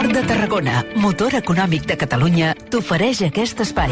Port 0.00 0.14
de 0.16 0.20
Tarragona, 0.24 0.78
motor 0.96 1.34
econòmic 1.36 1.82
de 1.84 1.92
Catalunya, 2.00 2.54
t'ofereix 2.72 3.18
aquest 3.26 3.58
espai. 3.60 3.90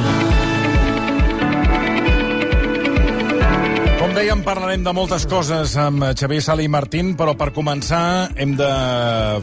Com 3.99 4.15
dèiem, 4.17 4.41
parlarem 4.47 4.87
de 4.87 4.95
moltes 4.97 5.27
coses 5.29 5.75
amb 5.77 6.07
Xavier 6.17 6.41
Sala 6.47 6.65
i 6.65 6.71
Martín, 6.73 7.13
però 7.13 7.35
per 7.37 7.51
començar 7.53 8.31
hem 8.41 8.57
de 8.57 8.73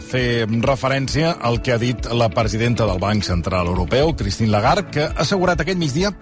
fer 0.09 0.47
referència 0.65 1.35
al 1.37 1.61
que 1.61 1.75
ha 1.75 1.77
dit 1.77 2.09
la 2.09 2.31
presidenta 2.33 2.89
del 2.89 2.97
Banc 3.03 3.29
Central 3.29 3.69
Europeu, 3.69 4.15
Christine 4.17 4.49
Lagarde, 4.49 4.89
que 4.89 5.05
ha 5.05 5.21
assegurat 5.21 5.61
aquest 5.61 5.77
migdia 5.77 6.15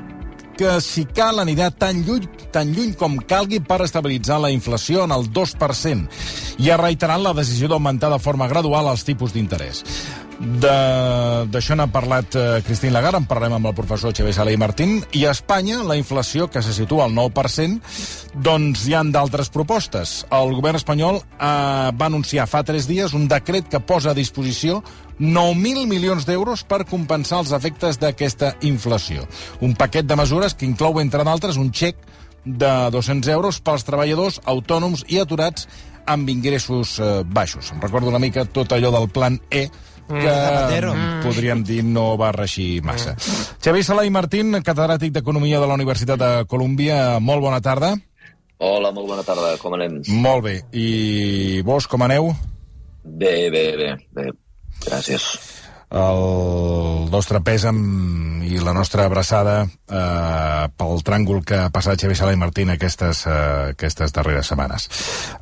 que 0.58 0.76
si 0.86 1.06
cal 1.10 1.40
anirà 1.42 1.70
tan 1.72 2.04
lluny, 2.06 2.28
tan 2.54 2.76
lluny 2.76 2.94
com 3.00 3.16
calgui 3.30 3.62
per 3.64 3.80
estabilitzar 3.88 4.42
la 4.44 4.52
inflació 4.54 5.08
en 5.08 5.16
el 5.16 5.32
2% 5.34 6.60
i 6.62 6.70
ha 6.70 6.78
reiterat 6.78 7.24
la 7.24 7.34
decisió 7.34 7.72
d'augmentar 7.72 8.12
de 8.14 8.20
forma 8.22 8.48
gradual 8.52 8.92
els 8.92 9.08
tipus 9.08 9.34
d'interès. 9.34 9.82
D'això 10.40 11.76
n'ha 11.78 11.88
parlat 11.94 12.36
eh, 12.36 12.46
Cristín 12.66 12.94
Lagarde, 12.96 13.20
en 13.22 13.28
parlarem 13.30 13.58
amb 13.60 13.70
el 13.70 13.76
professor 13.78 14.14
Xavier 14.16 14.34
Sala 14.34 14.54
i 14.54 14.58
Martín, 14.58 14.98
i 15.14 15.26
a 15.26 15.34
Espanya 15.36 15.84
la 15.86 15.98
inflació, 16.00 16.50
que 16.50 16.64
se 16.66 16.74
situa 16.74 17.06
al 17.06 17.14
9%, 17.14 17.94
doncs 18.44 18.88
hi 18.88 18.96
han 18.98 19.12
d'altres 19.14 19.52
propostes. 19.54 20.24
El 20.34 20.56
govern 20.58 20.80
espanyol 20.82 21.22
eh, 21.22 21.94
va 21.94 22.10
anunciar 22.10 22.48
fa 22.50 22.64
tres 22.66 22.90
dies 22.90 23.14
un 23.14 23.28
decret 23.30 23.70
que 23.70 23.84
posa 23.84 24.12
a 24.12 24.18
disposició 24.18 24.82
9.000 25.20 25.86
milions 25.88 26.26
d'euros 26.26 26.66
per 26.66 26.84
compensar 26.90 27.44
els 27.44 27.54
efectes 27.54 28.02
d'aquesta 28.02 28.56
inflació. 28.66 29.28
Un 29.62 29.78
paquet 29.78 30.10
de 30.10 30.18
mesures 30.18 30.58
que 30.58 30.66
inclou, 30.66 31.00
entre 31.00 31.24
d'altres, 31.24 31.62
un 31.62 31.72
xec 31.72 32.02
de 32.44 32.74
200 32.92 33.30
euros 33.32 33.62
pels 33.64 33.86
treballadors 33.88 34.42
autònoms 34.44 35.06
i 35.08 35.22
aturats 35.22 35.70
amb 36.06 36.30
ingressos 36.30 36.98
eh, 37.00 37.24
baixos. 37.24 37.72
Em 37.72 37.82
recordo 37.82 38.10
una 38.12 38.20
mica 38.20 38.46
tot 38.46 38.74
allò 38.74 38.92
del 38.92 39.10
plan 39.14 39.40
E, 39.50 39.70
que 40.08 40.82
mm, 40.82 41.22
podríem 41.24 41.64
dir 41.68 41.82
no 41.86 42.14
va 42.20 42.32
reixir 42.36 42.82
massa. 42.84 43.16
Mm. 43.16 43.60
Xavier 43.64 43.86
Sala 43.88 44.06
i 44.08 44.14
Martín, 44.14 44.58
catedràtic 44.64 45.14
d'Economia 45.16 45.62
de 45.62 45.70
la 45.70 45.78
Universitat 45.80 46.20
de 46.20 46.32
Colúmbia, 46.50 47.20
molt 47.20 47.44
bona 47.46 47.62
tarda. 47.62 47.94
Hola, 48.64 48.94
molt 48.96 49.10
bona 49.10 49.24
tarda, 49.28 49.58
com 49.60 49.76
anem? 49.76 50.02
Molt 50.24 50.46
bé. 50.46 50.56
I 50.72 51.62
vos, 51.68 51.88
com 51.92 52.06
aneu? 52.06 52.32
Bé, 53.04 53.50
bé, 53.52 53.66
bé, 53.76 53.90
bé. 54.16 54.30
Gràcies. 54.86 55.53
El 55.94 57.10
nostre 57.14 57.38
pes 57.46 57.68
amb, 57.70 58.42
i 58.50 58.58
la 58.62 58.74
nostra 58.74 59.06
abraçada 59.06 59.60
eh, 59.64 60.64
pel 60.78 61.04
tràngol 61.06 61.44
que 61.46 61.60
ha 61.66 61.70
passat 61.74 62.02
Xavier 62.02 62.18
Sala 62.18 62.34
i 62.34 62.40
Martín 62.42 62.74
aquestes, 62.74 63.24
eh, 63.30 63.76
aquestes 63.76 64.16
darreres 64.16 64.50
setmanes. 64.50 64.88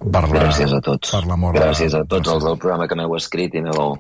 Per 0.01 0.23
la, 0.25 0.33
Gràcies 0.33 0.75
a 0.75 0.81
tots. 0.83 1.13
Per 1.15 1.23
l'amor. 1.29 1.55
Gràcies 1.55 1.95
a 1.95 2.03
tots 2.03 2.33
els 2.35 2.43
del 2.43 2.59
programa 2.59 2.89
que 2.91 2.99
m'heu 2.99 3.15
escrit 3.15 3.55
i 3.55 3.63
m'heu 3.63 3.95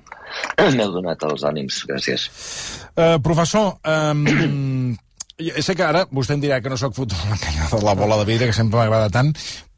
donat 0.97 1.23
els 1.29 1.47
ànims. 1.47 1.81
Gràcies. 1.87 2.27
Eh, 2.95 3.17
professor, 3.23 3.77
eh, 3.87 5.55
sé 5.65 5.75
que 5.75 5.87
ara 5.87 6.05
vostè 6.11 6.35
em 6.35 6.43
dirà 6.43 6.59
que 6.61 6.71
no 6.71 6.77
sóc 6.77 6.95
fotut 6.99 7.79
la 7.81 7.95
bola 7.95 8.19
de 8.19 8.27
vidre, 8.27 8.51
que 8.51 8.59
sempre 8.59 8.81
m'agrada 8.81 9.09
tant, 9.13 9.31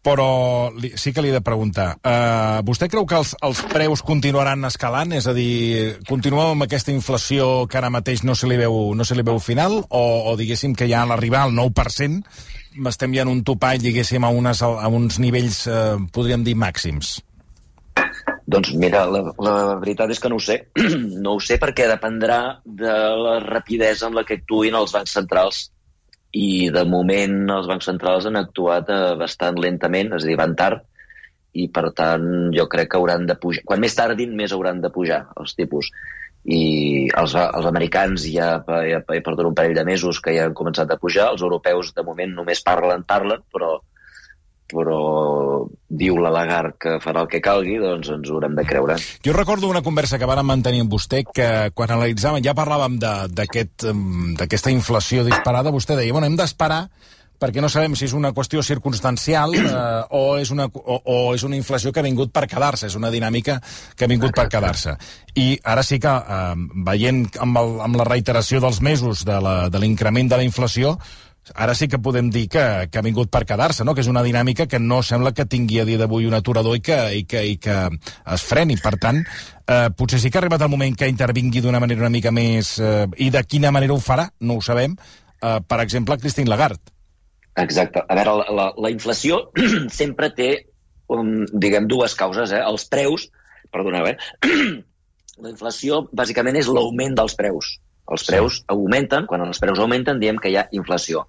però 0.04 0.70
li, 0.76 0.92
sí 1.00 1.14
que 1.16 1.24
li 1.24 1.32
he 1.32 1.36
de 1.38 1.42
preguntar. 1.42 1.94
Uh, 2.04 2.60
vostè 2.68 2.90
creu 2.92 3.08
que 3.08 3.18
els, 3.22 3.34
els 3.42 3.64
preus 3.72 4.04
continuaran 4.06 4.68
escalant? 4.68 5.16
És 5.16 5.30
a 5.32 5.34
dir, 5.36 5.96
continuem 6.10 6.54
amb 6.54 6.68
aquesta 6.68 6.92
inflació 6.92 7.66
que 7.72 7.80
ara 7.80 7.94
mateix 7.94 8.26
no 8.28 8.36
se 8.36 8.50
li 8.52 8.60
veu, 8.60 8.92
no 8.94 9.08
se 9.08 9.16
li 9.16 9.24
veu 9.26 9.40
final? 9.40 9.80
O, 9.88 10.04
o 10.30 10.36
diguéssim 10.40 10.76
que 10.76 10.90
ja 10.92 11.04
a 11.04 11.10
l'arribar 11.10 11.48
al 11.48 11.56
9% 11.56 12.90
estem 12.90 13.14
ja 13.14 13.24
en 13.24 13.30
un 13.30 13.44
topall, 13.46 13.80
diguéssim, 13.80 14.24
a, 14.26 14.32
unes, 14.34 14.64
a 14.66 14.90
uns 14.90 15.20
nivells, 15.22 15.68
uh, 15.70 15.96
podríem 16.12 16.44
dir, 16.44 16.58
màxims? 16.60 17.20
Doncs 18.50 18.74
mira, 18.76 19.06
la, 19.08 19.22
la 19.40 19.54
veritat 19.80 20.12
és 20.12 20.20
que 20.20 20.30
no 20.32 20.40
ho 20.40 20.44
sé. 20.44 20.60
no 21.24 21.38
ho 21.38 21.44
sé 21.44 21.60
perquè 21.62 21.88
dependrà 21.88 22.60
de 22.66 22.98
la 23.24 23.38
rapidesa 23.46 24.10
amb 24.10 24.20
la 24.20 24.26
que 24.28 24.42
actuïn 24.42 24.76
els 24.76 24.92
bancs 24.96 25.16
centrals 25.16 25.68
i 26.34 26.70
de 26.74 26.84
moment 26.90 27.36
els 27.54 27.70
bancs 27.70 27.86
centrals 27.90 28.26
han 28.26 28.40
actuat 28.40 28.90
eh, 28.90 29.14
bastant 29.20 29.60
lentament, 29.62 30.16
és 30.18 30.26
a 30.26 30.30
dir, 30.30 30.38
van 30.40 30.56
tard, 30.58 30.82
i 31.54 31.68
per 31.70 31.92
tant 31.94 32.26
jo 32.56 32.66
crec 32.70 32.90
que 32.92 33.00
hauran 33.00 33.28
de 33.30 33.38
pujar. 33.38 33.62
Quan 33.70 33.82
més 33.84 33.96
tardin, 33.96 34.34
més 34.36 34.56
hauran 34.56 34.82
de 34.82 34.90
pujar 34.94 35.28
els 35.40 35.54
tipus. 35.54 35.92
I 36.44 37.08
els, 37.22 37.36
els 37.40 37.68
americans 37.70 38.26
ja, 38.28 38.48
ja, 38.68 39.00
ja 39.00 39.24
porten 39.24 39.48
un 39.48 39.56
parell 39.56 39.78
de 39.78 39.86
mesos 39.88 40.20
que 40.20 40.34
ja 40.36 40.48
han 40.50 40.58
començat 40.58 40.90
a 40.92 40.98
pujar, 41.00 41.30
els 41.32 41.46
europeus 41.46 41.94
de 41.96 42.04
moment 42.04 42.34
només 42.42 42.66
parlen, 42.66 43.06
parlen, 43.08 43.46
però 43.54 43.78
però 44.72 45.66
diu 45.94 46.18
la 46.22 46.32
Lagarde 46.34 46.78
que 46.82 46.98
farà 47.04 47.24
el 47.24 47.30
que 47.32 47.42
calgui, 47.44 47.78
doncs 47.82 48.10
ens 48.14 48.30
ho 48.30 48.38
haurem 48.38 48.56
de 48.58 48.66
creure. 48.68 48.98
Jo 49.26 49.36
recordo 49.36 49.70
una 49.70 49.84
conversa 49.86 50.20
que 50.20 50.30
vàrem 50.30 50.48
mantenir 50.50 50.84
amb 50.84 50.94
vostè 50.94 51.24
que 51.30 51.50
quan 51.76 51.94
analitzàvem, 51.94 52.44
ja 52.46 52.56
parlàvem 52.58 53.00
d'aquesta 53.00 53.94
aquest, 54.48 54.72
inflació 54.74 55.26
disparada, 55.28 55.74
vostè 55.74 55.98
deia, 56.00 56.14
bueno, 56.16 56.30
hem 56.30 56.40
d'esperar 56.40 56.88
perquè 57.44 57.60
no 57.60 57.68
sabem 57.68 57.96
si 57.98 58.06
és 58.08 58.14
una 58.16 58.32
qüestió 58.32 58.62
circumstancial 58.64 59.56
eh, 59.58 59.74
o, 60.16 60.38
és 60.40 60.52
una, 60.56 60.70
o, 60.72 61.00
o 61.04 61.18
és 61.36 61.44
una 61.44 61.60
inflació 61.60 61.92
que 61.92 62.00
ha 62.02 62.08
vingut 62.08 62.32
per 62.34 62.46
quedar-se, 62.48 62.88
és 62.88 62.96
una 63.00 63.12
dinàmica 63.14 63.60
que 63.98 64.08
ha 64.08 64.12
vingut 64.12 64.36
per 64.36 64.48
quedar-se. 64.52 64.96
I 65.36 65.58
ara 65.76 65.84
sí 65.84 66.00
que, 66.00 66.14
eh, 66.14 66.56
veient 66.88 67.26
amb, 67.44 67.60
el, 67.60 67.76
amb 67.90 68.00
la 68.00 68.08
reiteració 68.10 68.64
dels 68.64 68.82
mesos 68.82 69.26
de 69.28 69.40
l'increment 69.80 70.30
de, 70.30 70.36
de 70.36 70.42
la 70.42 70.48
inflació, 70.48 70.98
ara 71.54 71.76
sí 71.76 71.88
que 71.92 72.00
podem 72.00 72.30
dir 72.32 72.46
que, 72.52 72.64
que 72.92 73.00
ha 73.00 73.06
vingut 73.06 73.32
per 73.32 73.44
quedar-se, 73.48 73.84
no? 73.84 73.94
que 73.96 74.04
és 74.04 74.10
una 74.12 74.24
dinàmica 74.24 74.68
que 74.72 74.80
no 74.80 75.02
sembla 75.04 75.34
que 75.36 75.46
tingui 75.50 75.82
a 75.82 75.86
dia 75.88 76.00
d'avui 76.00 76.28
un 76.30 76.38
aturador 76.38 76.78
i 76.78 76.84
que, 76.86 77.00
i, 77.20 77.26
que, 77.28 77.44
i 77.44 77.58
que 77.62 77.78
es 78.36 78.46
freni. 78.48 78.78
Per 78.80 78.96
tant, 79.02 79.20
eh, 79.68 79.90
potser 79.98 80.22
sí 80.24 80.32
que 80.32 80.40
ha 80.40 80.44
arribat 80.44 80.64
el 80.64 80.72
moment 80.72 80.96
que 80.98 81.12
intervingui 81.12 81.64
d'una 81.64 81.82
manera 81.84 82.06
una 82.06 82.14
mica 82.14 82.32
més... 82.32 82.78
Eh, 82.80 83.06
I 83.18 83.30
de 83.34 83.44
quina 83.48 83.74
manera 83.76 83.96
ho 83.96 84.02
farà, 84.02 84.30
no 84.42 84.58
ho 84.58 84.64
sabem. 84.64 84.96
Eh, 85.44 85.60
per 85.68 85.82
exemple, 85.84 86.18
Christine 86.22 86.50
Lagarde. 86.50 86.82
Exacte. 87.62 88.02
A 88.08 88.16
veure, 88.18 88.40
la, 88.40 88.56
la, 88.58 88.70
la 88.88 88.92
inflació 88.94 89.44
sempre 90.02 90.32
té, 90.34 90.50
um, 91.12 91.44
diguem, 91.54 91.88
dues 91.92 92.16
causes. 92.20 92.56
Eh? 92.56 92.64
Els 92.64 92.88
preus, 92.90 93.28
perdoneu, 93.74 94.08
eh? 94.10 94.18
la 95.44 95.52
inflació 95.52 96.06
bàsicament 96.16 96.58
és 96.60 96.72
l'augment 96.72 97.20
dels 97.20 97.36
preus. 97.38 97.78
Els 98.12 98.26
preus 98.28 98.58
sí. 98.60 98.64
augmenten, 98.74 99.28
quan 99.30 99.46
els 99.46 99.62
preus 99.64 99.80
augmenten 99.80 100.20
diem 100.20 100.40
que 100.42 100.52
hi 100.52 100.58
ha 100.60 100.66
inflació. 100.76 101.24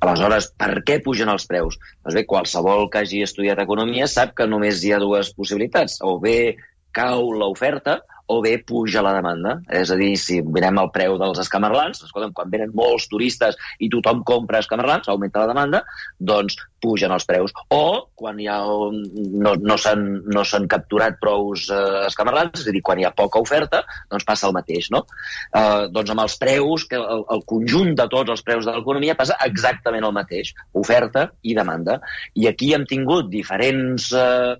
Aleshores, 0.00 0.48
per 0.58 0.80
què 0.86 1.00
pugen 1.04 1.28
els 1.32 1.44
preus? 1.50 1.76
Doncs 2.02 2.16
bé, 2.16 2.24
qualsevol 2.30 2.88
que 2.90 3.02
hagi 3.02 3.20
estudiat 3.26 3.60
economia 3.60 4.08
sap 4.10 4.32
que 4.38 4.48
només 4.48 4.82
hi 4.82 4.94
ha 4.94 5.02
dues 5.02 5.34
possibilitats. 5.36 6.00
O 6.00 6.16
bé 6.22 6.56
cau 6.96 7.30
l'oferta 7.34 8.00
o 8.26 8.40
bé 8.44 8.56
puja 8.66 9.02
la 9.04 9.14
demanda. 9.16 9.58
És 9.68 9.90
a 9.92 9.98
dir, 10.00 10.14
si 10.20 10.40
mirem 10.42 10.78
el 10.80 10.90
preu 10.94 11.18
dels 11.20 11.40
escamarlans, 11.44 12.04
escolta'm, 12.06 12.32
quan 12.36 12.52
venen 12.52 12.72
molts 12.76 13.08
turistes 13.10 13.58
i 13.84 13.90
tothom 13.92 14.22
compra 14.26 14.62
escamarlans, 14.64 15.10
augmenta 15.12 15.42
la 15.42 15.50
demanda, 15.52 15.82
doncs 16.18 16.56
pugen 16.84 17.12
els 17.14 17.26
preus. 17.28 17.52
O 17.72 18.10
quan 18.16 18.40
hi 18.40 18.48
ha 18.50 18.58
no, 18.64 19.54
no 19.56 19.76
s'han 19.80 20.04
no 20.28 20.44
capturat 20.70 21.18
prous 21.20 21.68
eh, 21.72 22.04
escamarlans, 22.08 22.60
és 22.60 22.68
a 22.68 22.74
dir, 22.74 22.82
quan 22.84 23.00
hi 23.00 23.08
ha 23.08 23.14
poca 23.16 23.42
oferta, 23.44 23.82
doncs 24.12 24.26
passa 24.28 24.48
el 24.48 24.56
mateix, 24.56 24.90
no? 24.94 25.04
Eh, 25.52 25.88
doncs 25.94 26.14
amb 26.14 26.24
els 26.24 26.38
preus, 26.40 26.86
que 26.90 27.00
el, 27.00 27.24
el 27.34 27.44
conjunt 27.48 27.94
de 27.98 28.08
tots 28.12 28.36
els 28.36 28.44
preus 28.46 28.68
de 28.68 28.76
l'economia 28.76 29.16
passa 29.18 29.38
exactament 29.46 30.04
el 30.04 30.16
mateix, 30.16 30.54
oferta 30.84 31.28
i 31.42 31.56
demanda. 31.56 32.00
I 32.40 32.48
aquí 32.50 32.72
hem 32.76 32.88
tingut 32.88 33.30
diferents 33.32 34.10
eh, 34.16 34.54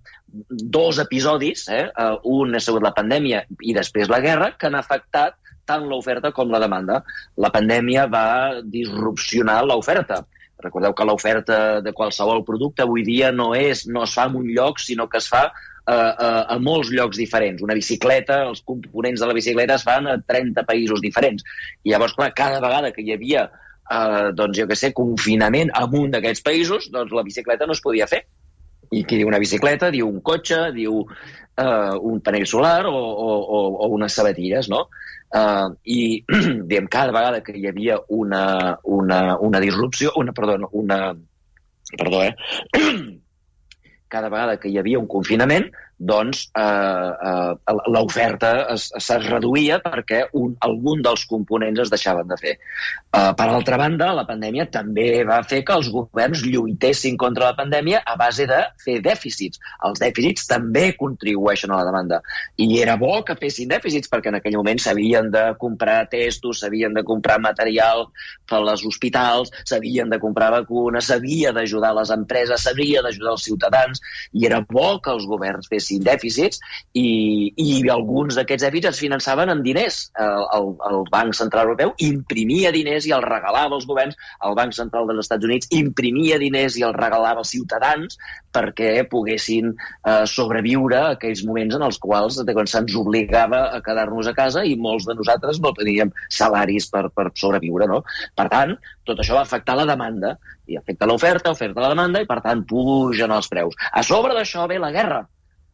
dos 0.48 0.98
episodis, 0.98 1.68
eh? 1.70 1.86
Uh, 1.94 2.18
un 2.40 2.54
ha 2.54 2.62
sigut 2.62 2.84
la 2.84 2.94
pandèmia 2.96 3.44
i 3.62 3.74
després 3.76 4.10
la 4.10 4.20
guerra, 4.24 4.52
que 4.58 4.68
han 4.68 4.78
afectat 4.78 5.38
tant 5.68 5.86
l'oferta 5.88 6.32
com 6.36 6.50
la 6.52 6.60
demanda. 6.62 7.00
La 7.40 7.50
pandèmia 7.54 8.06
va 8.10 8.60
disrupcionar 8.62 9.62
l'oferta. 9.64 10.22
Recordeu 10.64 10.94
que 10.96 11.06
l'oferta 11.08 11.58
de 11.84 11.92
qualsevol 11.92 12.44
producte 12.44 12.84
avui 12.84 13.04
dia 13.04 13.32
no 13.32 13.52
és 13.56 13.86
no 13.88 14.04
es 14.04 14.14
fa 14.16 14.28
en 14.28 14.36
un 14.40 14.50
lloc, 14.50 14.80
sinó 14.80 15.08
que 15.08 15.20
es 15.20 15.28
fa 15.28 15.48
a, 15.48 15.96
a, 15.96 16.28
a 16.54 16.58
molts 16.62 16.92
llocs 16.92 17.18
diferents. 17.20 17.64
Una 17.64 17.76
bicicleta, 17.76 18.42
els 18.48 18.62
components 18.64 19.20
de 19.20 19.28
la 19.28 19.36
bicicleta 19.36 19.76
es 19.78 19.84
fan 19.86 20.08
a 20.08 20.18
30 20.20 20.64
països 20.68 21.02
diferents. 21.04 21.44
I 21.84 21.92
llavors, 21.92 22.16
clar, 22.16 22.32
cada 22.36 22.62
vegada 22.64 22.92
que 22.92 23.04
hi 23.04 23.12
havia 23.16 23.48
eh, 23.48 24.30
doncs, 24.36 24.56
jo 24.58 24.68
que 24.70 24.78
sé, 24.78 24.94
confinament 24.96 25.72
en 25.74 26.00
un 26.00 26.14
d'aquests 26.14 26.44
països, 26.46 26.88
doncs 26.92 27.12
la 27.12 27.26
bicicleta 27.26 27.68
no 27.68 27.76
es 27.76 27.84
podia 27.84 28.08
fer 28.08 28.24
i 28.90 29.04
qui 29.04 29.20
diu 29.20 29.30
una 29.30 29.40
bicicleta, 29.42 29.90
diu 29.94 30.08
un 30.08 30.20
cotxe, 30.24 30.60
diu 30.74 31.00
uh, 31.00 31.96
un 32.10 32.20
panell 32.24 32.46
solar 32.46 32.84
o, 32.90 32.94
o, 32.94 33.58
o 33.86 33.90
unes 33.96 34.16
sabatilles, 34.16 34.68
no? 34.72 34.86
Uh, 35.34 35.74
I, 35.84 36.22
diem, 36.70 36.86
cada 36.90 37.14
vegada 37.14 37.42
que 37.42 37.56
hi 37.58 37.66
havia 37.70 37.98
una, 38.08 38.78
una, 38.84 39.38
una 39.38 39.60
disrupció, 39.60 40.12
una, 40.20 40.32
perdó, 40.32 40.68
una, 40.72 41.14
perdó, 41.98 42.22
eh? 42.22 42.34
cada 44.14 44.30
vegada 44.30 44.60
que 44.62 44.70
hi 44.70 44.78
havia 44.78 45.00
un 45.00 45.08
confinament, 45.10 45.72
doncs 45.98 46.50
eh, 46.58 46.62
eh, 46.62 47.74
l'oferta 47.86 48.50
es, 48.74 48.88
es 48.98 49.08
reduïa 49.28 49.78
perquè 49.82 50.24
un, 50.34 50.56
algun 50.66 51.02
dels 51.04 51.24
components 51.30 51.84
es 51.84 51.92
deixaven 51.92 52.28
de 52.28 52.38
fer. 52.40 52.54
Eh, 52.56 53.30
per 53.38 53.46
altra 53.46 53.78
banda, 53.78 54.10
la 54.16 54.26
pandèmia 54.26 54.66
també 54.74 55.24
va 55.26 55.40
fer 55.46 55.62
que 55.64 55.76
els 55.78 55.90
governs 55.94 56.42
lluitessin 56.44 57.16
contra 57.20 57.52
la 57.52 57.58
pandèmia 57.58 58.02
a 58.04 58.16
base 58.20 58.48
de 58.50 58.60
fer 58.82 58.98
dèficits. 59.04 59.60
Els 59.86 60.02
dèficits 60.02 60.48
també 60.50 60.90
contribueixen 60.98 61.70
a 61.70 61.80
la 61.80 61.88
demanda. 61.88 62.20
I 62.58 62.68
era 62.82 62.98
bo 63.00 63.20
que 63.26 63.38
fessin 63.38 63.70
dèficits 63.70 64.10
perquè 64.10 64.32
en 64.32 64.40
aquell 64.40 64.58
moment 64.58 64.82
s'havien 64.82 65.30
de 65.30 65.44
comprar 65.60 66.02
testos, 66.10 66.60
s'havien 66.60 66.94
de 66.94 67.04
comprar 67.06 67.38
material 67.42 68.08
per 68.50 68.60
als 68.64 68.84
hospitals, 68.84 69.52
s'havien 69.64 70.10
de 70.10 70.18
comprar 70.22 70.50
vacunes, 70.54 71.06
s'havia 71.06 71.54
d'ajudar 71.54 71.94
les 72.00 72.10
empreses, 72.14 72.66
s'havia 72.66 73.02
d'ajudar 73.04 73.36
els 73.38 73.46
ciutadans, 73.46 74.02
i 74.34 74.46
era 74.48 74.60
bo 74.66 74.98
que 75.04 75.12
els 75.14 75.26
governs 75.30 75.70
fessin 75.70 75.83
fessin 75.84 76.04
dèficits 76.04 76.60
i, 76.96 77.52
i 77.60 77.82
alguns 77.92 78.38
d'aquests 78.38 78.64
dèficits 78.64 78.92
es 78.94 79.02
finançaven 79.04 79.52
amb 79.52 79.64
diners. 79.66 80.08
El, 80.20 80.46
el, 80.56 80.70
el 80.88 81.04
Banc 81.12 81.36
Central 81.36 81.68
Europeu 81.68 81.92
imprimia 82.06 82.72
diners 82.74 83.06
i 83.06 83.14
els 83.16 83.26
regalava 83.28 83.76
als 83.76 83.86
governs. 83.86 84.16
El 84.44 84.56
Banc 84.56 84.74
Central 84.76 85.08
dels 85.10 85.24
Estats 85.26 85.44
Units 85.44 85.70
imprimia 85.76 86.40
diners 86.40 86.78
i 86.80 86.86
els 86.86 86.96
regalava 86.96 87.44
als 87.44 87.52
ciutadans 87.54 88.18
perquè 88.54 89.04
poguessin 89.10 89.72
eh, 89.74 90.24
sobreviure 90.30 91.00
a 91.00 91.12
aquells 91.16 91.42
moments 91.46 91.74
en 91.74 91.84
els 91.86 91.98
quals 91.98 92.38
se'ns 92.70 92.96
obligava 92.96 93.64
a 93.74 93.80
quedar-nos 93.84 94.30
a 94.30 94.34
casa 94.36 94.64
i 94.64 94.76
molts 94.80 95.08
de 95.08 95.16
nosaltres 95.18 95.60
no 95.60 95.74
teníem 95.76 96.12
salaris 96.30 96.88
per, 96.90 97.08
per 97.14 97.30
sobreviure. 97.34 97.88
No? 97.90 98.02
Per 98.38 98.48
tant, 98.52 98.76
tot 99.04 99.20
això 99.20 99.36
va 99.36 99.44
afectar 99.44 99.76
la 99.76 99.88
demanda 99.90 100.36
i 100.70 100.78
afecta 100.78 101.08
l'oferta, 101.10 101.52
oferta 101.52 101.82
la 101.82 101.92
demanda 101.92 102.22
i, 102.22 102.28
per 102.28 102.40
tant, 102.44 102.62
pugen 102.68 103.34
els 103.34 103.50
preus. 103.52 103.76
A 103.92 104.02
sobre 104.06 104.36
d'això 104.36 104.68
ve 104.70 104.78
la 104.80 104.92
guerra, 104.94 105.24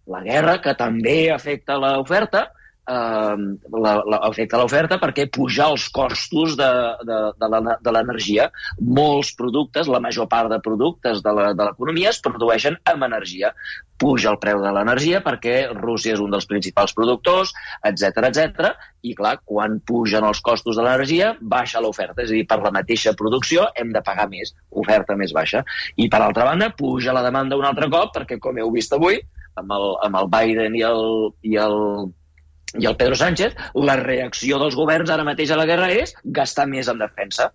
la 0.08 0.22
guerra, 0.24 0.58
que 0.62 0.74
també 0.78 1.30
afecta 1.32 1.76
l'oferta, 1.80 2.48
eh, 2.90 3.36
la, 3.84 3.92
la, 4.04 4.20
afecta 4.28 4.58
l'oferta 4.60 4.98
perquè 5.02 5.26
pujar 5.32 5.70
els 5.74 5.86
costos 5.94 6.56
de, 6.58 6.70
de, 7.06 7.20
de 7.40 7.94
l'energia. 7.94 8.48
Molts 8.80 9.34
productes, 9.38 9.90
la 9.90 10.02
major 10.02 10.28
part 10.30 10.50
de 10.52 10.60
productes 10.64 11.22
de 11.24 11.36
l'economia 11.36 12.10
es 12.14 12.20
produeixen 12.24 12.78
amb 12.90 13.06
energia. 13.08 13.52
Puja 14.00 14.30
el 14.32 14.38
preu 14.40 14.62
de 14.62 14.70
l'energia 14.72 15.20
perquè 15.24 15.56
Rússia 15.74 16.14
és 16.16 16.22
un 16.24 16.32
dels 16.32 16.48
principals 16.48 16.94
productors, 16.96 17.52
etc 17.84 18.30
etc. 18.30 18.70
i 19.04 19.12
clar, 19.16 19.36
quan 19.44 19.78
pugen 19.86 20.24
els 20.24 20.40
costos 20.44 20.78
de 20.78 20.86
l'energia, 20.86 21.34
baixa 21.40 21.82
l'oferta, 21.84 22.22
és 22.24 22.32
a 22.32 22.38
dir, 22.38 22.46
per 22.48 22.62
la 22.64 22.72
mateixa 22.72 23.12
producció 23.16 23.68
hem 23.76 23.92
de 23.92 24.02
pagar 24.04 24.28
més, 24.32 24.54
oferta 24.70 25.16
més 25.20 25.36
baixa. 25.36 25.64
I 26.00 26.08
per 26.08 26.22
altra 26.24 26.48
banda, 26.48 26.72
puja 26.76 27.12
la 27.16 27.24
demanda 27.26 27.60
un 27.60 27.68
altre 27.68 27.90
cop 27.92 28.16
perquè, 28.16 28.40
com 28.40 28.56
heu 28.60 28.72
vist 28.72 28.96
avui, 28.96 29.20
amb 29.60 29.76
el, 29.76 29.86
amb 30.06 30.20
el 30.22 30.32
Biden 30.32 30.76
i 30.78 30.84
el, 30.88 31.04
i 31.46 31.56
el, 31.60 31.78
i 32.78 32.86
el 32.86 32.96
Pedro 32.98 33.18
Sánchez, 33.18 33.56
la 33.88 33.96
reacció 34.00 34.60
dels 34.62 34.76
governs 34.78 35.10
ara 35.10 35.26
mateix 35.26 35.50
a 35.50 35.58
la 35.60 35.66
guerra 35.70 35.90
és 35.94 36.14
gastar 36.24 36.68
més 36.70 36.90
en 36.92 37.02
defensa. 37.02 37.50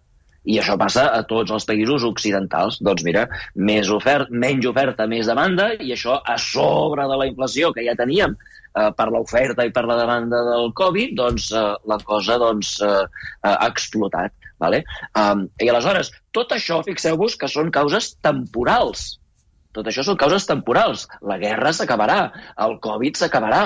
I 0.45 0.59
això 0.61 0.75
passa 0.77 1.07
a 1.09 1.23
tots 1.25 1.49
els 1.55 1.65
països 1.65 2.03
occidentals. 2.05 2.77
Doncs 2.85 3.01
mira, 3.07 3.23
més 3.55 3.89
ofert, 3.89 4.29
menys 4.29 4.67
oferta, 4.69 5.07
més 5.09 5.25
demanda, 5.25 5.71
i 5.81 5.95
això 5.95 6.19
a 6.21 6.35
sobre 6.41 7.07
de 7.09 7.17
la 7.17 7.25
inflació 7.31 7.71
que 7.73 7.85
ja 7.87 7.97
teníem 7.97 8.35
eh, 8.35 8.91
per 8.97 9.07
l'oferta 9.09 9.65
i 9.65 9.73
per 9.73 9.87
la 9.89 9.97
demanda 10.03 10.43
del 10.51 10.69
Covid, 10.77 11.15
doncs 11.17 11.49
eh, 11.49 11.65
la 11.89 11.97
cosa 12.05 12.37
doncs, 12.41 12.75
eh, 12.85 13.05
ha 13.49 13.57
explotat. 13.65 14.37
Vale? 14.61 14.85
Um, 15.19 15.41
I 15.59 15.67
aleshores, 15.67 16.13
tot 16.31 16.53
això, 16.55 16.77
fixeu-vos 16.85 17.33
que 17.41 17.49
són 17.51 17.73
causes 17.75 18.13
temporals 18.23 19.17
tot 19.75 19.89
això 19.91 20.05
són 20.07 20.19
causes 20.19 20.47
temporals. 20.47 21.05
La 21.21 21.37
guerra 21.41 21.73
s'acabarà, 21.75 22.19
el 22.65 22.77
Covid 22.83 23.19
s'acabarà, 23.19 23.65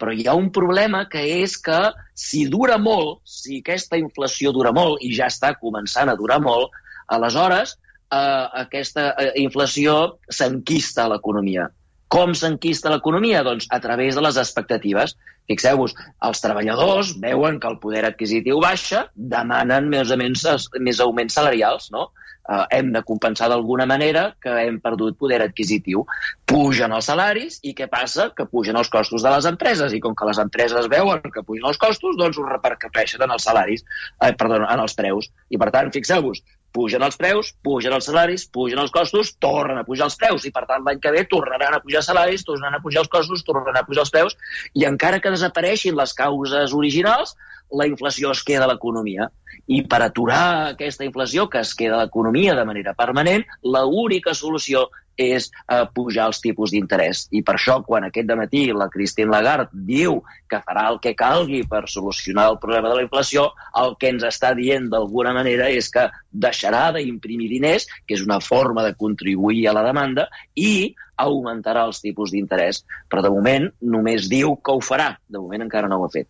però 0.00 0.14
hi 0.16 0.24
ha 0.26 0.36
un 0.38 0.48
problema 0.56 1.04
que 1.12 1.22
és 1.42 1.58
que 1.60 1.80
si 2.16 2.46
dura 2.48 2.78
molt, 2.80 3.20
si 3.28 3.60
aquesta 3.60 4.00
inflació 4.00 4.54
dura 4.56 4.72
molt, 4.72 5.04
i 5.04 5.12
ja 5.16 5.28
està 5.28 5.52
començant 5.60 6.08
a 6.08 6.16
durar 6.16 6.40
molt, 6.40 6.72
aleshores 7.12 7.76
eh, 7.76 8.46
aquesta 8.64 9.10
eh, 9.12 9.34
inflació 9.42 10.16
s'enquista 10.32 11.04
a 11.04 11.12
l'economia. 11.14 11.68
Com 12.10 12.32
s'enquista 12.34 12.90
l'economia? 12.90 13.44
Doncs 13.46 13.68
a 13.70 13.78
través 13.82 14.16
de 14.18 14.24
les 14.24 14.38
expectatives. 14.40 15.14
Fixeu-vos, 15.50 15.94
els 16.26 16.42
treballadors 16.42 17.12
veuen 17.22 17.58
que 17.62 17.70
el 17.70 17.78
poder 17.82 18.04
adquisitiu 18.08 18.58
baixa, 18.62 19.04
demanen 19.34 19.88
més 19.90 20.10
o 20.10 20.18
menys 20.18 20.44
més 20.78 21.02
augments 21.02 21.38
salarials, 21.38 21.88
no? 21.94 22.08
eh, 22.50 22.66
hem 22.76 22.92
de 22.92 23.02
compensar 23.06 23.48
d'alguna 23.50 23.86
manera 23.86 24.24
que 24.42 24.52
hem 24.64 24.78
perdut 24.82 25.18
poder 25.18 25.40
adquisitiu. 25.44 26.04
Pugen 26.50 26.94
els 26.96 27.10
salaris 27.10 27.58
i 27.62 27.74
què 27.78 27.88
passa? 27.90 28.30
Que 28.36 28.46
pugen 28.50 28.78
els 28.80 28.90
costos 28.92 29.24
de 29.26 29.34
les 29.34 29.48
empreses 29.50 29.94
i 29.94 30.00
com 30.02 30.16
que 30.18 30.28
les 30.28 30.40
empreses 30.42 30.88
veuen 30.92 31.22
que 31.34 31.44
pugen 31.46 31.68
els 31.70 31.80
costos, 31.80 32.18
doncs 32.18 32.38
ho 32.38 32.46
repercuteixen 32.48 33.26
en 33.26 33.36
els 33.36 33.46
salaris, 33.46 33.84
eh, 34.22 34.32
perdó, 34.32 34.62
en 34.66 34.86
els 34.86 34.96
preus. 34.98 35.30
I 35.50 35.60
per 35.60 35.70
tant, 35.74 35.92
fixeu-vos, 35.94 36.42
pugen 36.72 37.02
els 37.02 37.18
preus, 37.20 37.52
pugen 37.66 37.94
els 37.96 38.06
salaris, 38.08 38.46
pugen 38.52 38.80
els 38.82 38.92
costos, 38.94 39.34
tornen 39.42 39.80
a 39.80 39.84
pujar 39.86 40.08
els 40.08 40.18
preus. 40.20 40.46
I 40.46 40.52
per 40.54 40.64
tant 40.70 40.84
l'any 40.86 41.00
que 41.02 41.12
ve 41.14 41.24
tornaran 41.30 41.76
a 41.76 41.82
pujar 41.84 42.02
salaris, 42.06 42.44
tornaran 42.46 42.78
a 42.78 42.82
pujar 42.84 43.04
els 43.04 43.12
costos, 43.12 43.44
tornaran 43.46 43.80
a 43.80 43.86
pujar 43.86 44.06
els 44.06 44.14
preus. 44.14 44.36
I 44.74 44.86
encara 44.88 45.20
que 45.20 45.34
desapareixin 45.34 45.98
les 45.98 46.14
causes 46.18 46.76
originals, 46.76 47.36
la 47.72 47.86
inflació 47.88 48.32
es 48.34 48.42
queda 48.46 48.66
a 48.66 48.70
l'economia. 48.72 49.28
I 49.70 49.82
per 49.90 50.00
aturar 50.02 50.72
aquesta 50.72 51.06
inflació 51.06 51.46
que 51.50 51.60
es 51.62 51.74
queda 51.78 51.98
a 51.98 52.04
l'economia 52.04 52.56
de 52.58 52.64
manera 52.66 52.94
permanent, 52.98 53.44
l'única 53.62 54.34
solució 54.34 54.88
és 55.20 55.50
eh, 55.50 55.84
pujar 55.94 56.28
els 56.30 56.40
tipus 56.40 56.72
d'interès. 56.72 57.26
I 57.36 57.42
per 57.46 57.56
això, 57.58 57.80
quan 57.86 58.06
aquest 58.06 58.30
matí 58.38 58.62
la 58.72 58.88
Christine 58.92 59.30
Lagarde 59.32 59.68
diu 59.86 60.20
que 60.50 60.62
farà 60.64 60.86
el 60.92 61.00
que 61.04 61.14
calgui 61.18 61.62
per 61.68 61.84
solucionar 61.92 62.48
el 62.54 62.58
problema 62.62 62.88
de 62.88 62.96
la 62.98 63.04
inflació, 63.04 63.50
el 63.82 63.94
que 64.00 64.10
ens 64.14 64.24
està 64.26 64.54
dient 64.56 64.88
d'alguna 64.92 65.34
manera 65.36 65.68
és 65.68 65.90
que 65.92 66.08
deixarà 66.30 66.88
d'imprimir 66.96 67.50
diners, 67.52 67.86
que 68.06 68.16
és 68.16 68.24
una 68.24 68.40
forma 68.40 68.86
de 68.86 68.96
contribuir 68.96 69.66
a 69.68 69.76
la 69.76 69.84
demanda, 69.86 70.28
i 70.56 70.94
augmentarà 71.22 71.86
els 71.88 72.00
tipus 72.04 72.32
d'interès. 72.34 72.84
Però 73.10 73.24
de 73.24 73.32
moment 73.32 73.68
només 73.80 74.28
diu 74.30 74.56
que 74.64 74.76
ho 74.76 74.84
farà. 74.84 75.12
De 75.28 75.40
moment 75.40 75.66
encara 75.66 75.90
no 75.90 76.00
ho 76.00 76.06
ha 76.08 76.12
fet. 76.12 76.28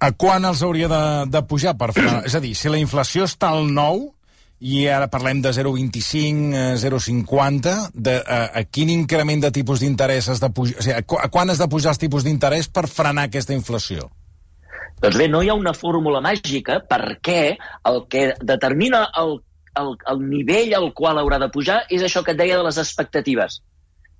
A 0.00 0.12
quan 0.12 0.48
els 0.48 0.64
hauria 0.66 0.88
de, 0.90 1.02
de 1.30 1.44
pujar? 1.46 1.76
Per 1.80 1.92
frenar? 1.96 2.24
És 2.28 2.36
a 2.36 2.42
dir, 2.42 2.54
si 2.58 2.72
la 2.72 2.80
inflació 2.80 3.28
està 3.28 3.52
al 3.54 3.70
9, 3.72 4.10
i 4.60 4.84
ara 4.92 5.08
parlem 5.08 5.40
de 5.40 5.54
0,25, 5.56 6.76
0,50, 6.82 7.76
de, 7.94 8.16
a, 8.20 8.40
a 8.60 8.64
quin 8.68 8.90
increment 8.92 9.40
de 9.46 9.50
tipus 9.56 9.80
d'interès 9.80 10.28
has 10.28 10.42
de 10.42 10.50
pujar, 10.52 10.76
o 10.76 10.84
sigui, 10.84 10.96
a, 10.98 11.20
a 11.24 11.30
quan 11.32 11.48
has 11.48 11.60
de 11.62 11.68
pujar 11.72 11.94
els 11.94 12.02
tipus 12.02 12.26
d'interès 12.26 12.68
per 12.68 12.84
frenar 12.92 13.24
aquesta 13.30 13.56
inflació? 13.56 14.10
Doncs 15.00 15.16
bé, 15.16 15.30
no 15.32 15.40
hi 15.40 15.48
ha 15.48 15.56
una 15.56 15.72
fórmula 15.72 16.20
màgica 16.20 16.82
perquè 16.84 17.56
el 17.88 18.02
que 18.12 18.26
determina 18.44 19.06
el, 19.22 19.38
el, 19.80 19.94
el 20.12 20.22
nivell 20.28 20.76
al 20.76 20.90
qual 20.92 21.22
haurà 21.22 21.40
de 21.40 21.48
pujar 21.54 21.80
és 21.88 22.04
això 22.04 22.20
que 22.26 22.34
et 22.34 22.40
deia 22.40 22.58
de 22.60 22.66
les 22.66 22.80
expectatives. 22.82 23.62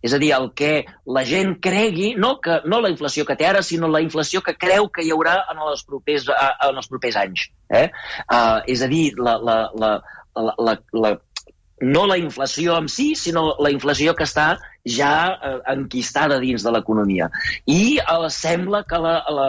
És 0.03 0.15
a 0.17 0.21
dir, 0.23 0.31
el 0.37 0.51
que 0.57 0.73
la 1.07 1.25
gent 1.29 1.57
cregui, 1.65 2.15
no, 2.17 2.37
que, 2.45 2.61
no 2.71 2.81
la 2.81 2.91
inflació 2.93 3.27
que 3.29 3.37
té 3.37 3.49
ara, 3.49 3.63
sinó 3.67 3.89
la 3.89 4.03
inflació 4.05 4.41
que 4.45 4.57
creu 4.57 4.89
que 4.89 5.05
hi 5.05 5.13
haurà 5.15 5.37
en 5.53 5.61
els 5.67 5.85
propers, 5.89 6.29
en 6.31 6.81
els 6.81 6.89
propers 6.89 7.19
anys. 7.21 7.51
Eh? 7.69 7.89
Uh, 8.27 8.61
és 8.71 8.83
a 8.83 8.89
dir, 8.91 9.11
la, 9.21 9.37
la, 9.45 9.59
la, 9.77 9.93
la, 10.41 10.55
la, 10.69 10.77
la, 11.05 11.13
no 11.81 12.07
la 12.07 12.19
inflació 12.21 12.77
en 12.79 12.89
si, 12.93 13.15
sinó 13.17 13.55
la 13.61 13.71
inflació 13.73 14.15
que 14.17 14.27
està 14.29 14.49
ja 14.85 15.13
eh, 15.33 15.53
enquistada 15.73 16.39
dins 16.41 16.65
de 16.65 16.73
l'economia. 16.75 17.31
I 17.67 17.99
eh, 18.01 18.29
sembla 18.33 18.83
que 18.89 19.01
la, 19.01 19.15
la, 19.33 19.49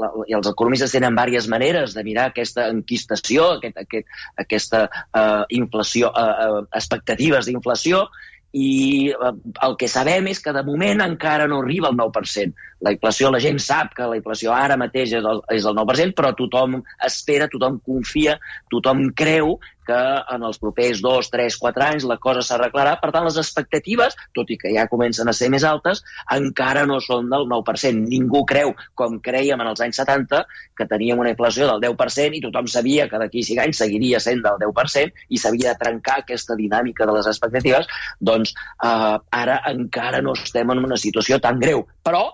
la, 0.00 0.10
i 0.28 0.36
els 0.36 0.48
economistes 0.50 0.92
tenen 0.94 1.16
diverses 1.16 1.48
maneres 1.52 1.96
de 1.96 2.04
mirar 2.04 2.30
aquesta 2.30 2.68
enquistació, 2.72 3.54
aquest, 3.58 3.80
aquest, 3.84 4.20
aquesta 4.44 4.84
eh, 4.88 5.44
inflació, 5.60 6.12
eh, 6.12 6.34
eh, 6.46 6.66
expectatives 6.82 7.48
d'inflació, 7.48 8.06
i 8.52 9.10
eh, 9.10 9.32
el 9.66 9.76
que 9.78 9.88
sabem 9.88 10.28
és 10.32 10.42
que 10.42 10.54
de 10.56 10.64
moment 10.66 11.04
encara 11.04 11.48
no 11.50 11.60
arriba 11.62 11.90
al 11.90 11.98
9%. 11.98 12.69
La 12.80 12.94
inflació, 12.94 13.30
la 13.32 13.42
gent 13.42 13.58
sap 13.60 13.92
que 13.96 14.06
la 14.08 14.16
inflació 14.20 14.54
ara 14.56 14.78
mateix 14.80 15.12
és 15.18 15.26
el, 15.32 15.42
és 15.52 15.66
el 15.68 15.76
9%, 15.76 16.16
però 16.16 16.32
tothom 16.36 16.80
espera, 17.06 17.50
tothom 17.52 17.80
confia, 17.84 18.38
tothom 18.72 19.10
creu 19.16 19.58
que 19.90 20.00
en 20.34 20.44
els 20.46 20.60
propers 20.62 21.00
dos, 21.02 21.28
tres, 21.32 21.56
quatre 21.58 21.86
anys 21.86 22.06
la 22.08 22.18
cosa 22.22 22.44
s'arreglarà. 22.46 22.96
Per 23.02 23.10
tant, 23.14 23.26
les 23.26 23.38
expectatives, 23.40 24.16
tot 24.36 24.50
i 24.52 24.58
que 24.60 24.72
ja 24.74 24.86
comencen 24.92 25.28
a 25.28 25.34
ser 25.36 25.50
més 25.52 25.66
altes, 25.66 26.04
encara 26.36 26.86
no 26.88 27.00
són 27.04 27.30
del 27.32 27.48
9%. 27.50 28.06
Ningú 28.10 28.44
creu, 28.48 28.74
com 28.98 29.18
creiem 29.24 29.60
en 29.60 29.72
els 29.72 29.82
anys 29.84 30.00
70, 30.02 30.42
que 30.78 30.88
teníem 30.90 31.20
una 31.20 31.34
inflació 31.34 31.68
del 31.70 31.82
10% 31.88 32.38
i 32.38 32.42
tothom 32.44 32.70
sabia 32.70 33.08
que 33.10 33.20
d'aquí 33.20 33.44
5 33.46 33.66
anys 33.66 33.82
seguiria 33.84 34.22
sent 34.22 34.44
del 34.46 34.60
10% 34.62 35.26
i 35.28 35.40
s'havia 35.40 35.72
de 35.72 35.80
trencar 35.82 36.20
aquesta 36.22 36.56
dinàmica 36.58 37.08
de 37.08 37.16
les 37.18 37.30
expectatives, 37.30 37.88
doncs 38.20 38.54
eh, 38.54 39.16
ara 39.42 39.62
encara 39.72 40.22
no 40.22 40.36
estem 40.38 40.70
en 40.70 40.84
una 40.86 41.00
situació 41.00 41.40
tan 41.42 41.58
greu. 41.62 41.84
Però 42.06 42.28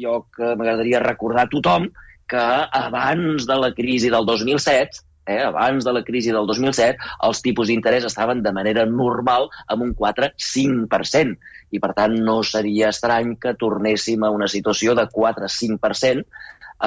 jo 0.00 0.24
que 0.34 0.54
m'agradaria 0.56 1.02
recordar 1.04 1.46
a 1.46 1.52
tothom 1.52 1.88
que 2.28 2.44
abans 2.82 3.46
de 3.48 3.56
la 3.60 3.72
crisi 3.76 4.10
del 4.12 4.26
2007 4.26 5.02
eh, 5.26 5.40
abans 5.42 5.84
de 5.84 5.92
la 5.92 6.02
crisi 6.02 6.32
del 6.32 6.46
2007, 6.46 6.98
els 7.28 7.42
tipus 7.42 7.70
d'interès 7.70 8.06
estaven 8.08 8.42
de 8.42 8.52
manera 8.54 8.84
normal 8.86 9.48
amb 9.70 9.86
un 9.86 9.92
4-5%. 9.98 11.36
I, 11.72 11.80
per 11.80 11.92
tant, 11.96 12.16
no 12.26 12.40
seria 12.46 12.90
estrany 12.92 13.36
que 13.40 13.54
tornéssim 13.58 14.24
a 14.24 14.32
una 14.34 14.48
situació 14.50 14.96
de 14.98 15.06
4-5%, 15.12 16.24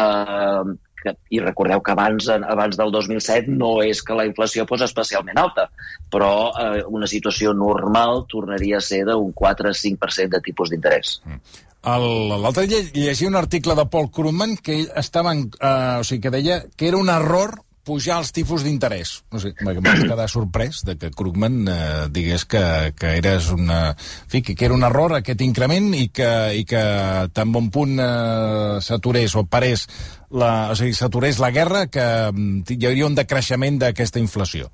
eh, 0.01 0.75
que, 1.05 1.13
i 1.37 1.39
recordeu 1.41 1.83
que 1.85 1.93
abans, 1.93 2.27
abans 2.33 2.77
del 2.79 2.91
2007 2.93 3.53
no 3.53 3.75
és 3.85 4.01
que 4.03 4.17
la 4.17 4.25
inflació 4.27 4.65
fos 4.69 4.81
especialment 4.85 5.37
alta, 5.37 5.67
però 6.11 6.31
eh, 6.49 6.81
una 6.89 7.09
situació 7.09 7.53
normal 7.53 8.25
tornaria 8.31 8.81
a 8.81 8.85
ser 8.85 9.03
d'un 9.09 9.31
4-5% 9.37 10.33
de 10.33 10.43
tipus 10.49 10.73
d'interès. 10.73 11.19
Mm. 11.25 11.63
L'altre 11.85 12.65
dia 12.67 12.81
llegia 12.93 13.29
un 13.29 13.37
article 13.37 13.75
de 13.77 13.85
Paul 13.91 14.09
Krugman 14.11 14.57
que 14.57 14.79
ell 14.79 14.89
estava 14.97 15.35
en, 15.35 15.45
eh, 15.59 16.01
o 16.01 16.03
sigui, 16.03 16.23
que 16.23 16.33
deia 16.33 16.63
que 16.75 16.89
era 16.89 16.97
un 16.97 17.11
error 17.13 17.59
pujar 17.85 18.17
els 18.17 18.31
tipus 18.33 18.63
d'interès. 18.65 19.11
No 19.31 19.39
sé, 19.39 19.51
vaig 19.61 19.77
quedar 19.83 20.25
sorprès 20.31 20.81
de 20.87 20.95
que 20.97 21.11
Krugman 21.13 21.59
eh, 21.69 21.75
digués 22.09 22.47
que, 22.49 22.63
que 22.97 23.13
eres 23.19 23.51
una... 23.53 23.93
En 23.93 24.31
fi, 24.31 24.41
que, 24.41 24.55
que 24.57 24.65
era 24.65 24.73
un 24.73 24.83
error 24.87 25.13
aquest 25.19 25.43
increment 25.45 25.91
i 25.93 26.07
que, 26.09 26.31
i 26.57 26.65
que 26.65 26.81
tan 27.37 27.53
bon 27.53 27.69
punt 27.73 27.99
eh, 28.01 28.79
s'aturés 28.81 29.37
o 29.37 29.45
parés 29.45 29.85
la, 30.33 30.71
o 30.73 30.79
sigui, 30.79 30.97
s'aturés 30.97 31.37
la 31.43 31.53
guerra 31.53 31.85
que 31.85 32.07
mm, 32.31 32.65
hi 32.73 32.89
hauria 32.89 33.11
un 33.11 33.21
decreixement 33.21 33.77
d'aquesta 33.85 34.19
inflació. 34.23 34.71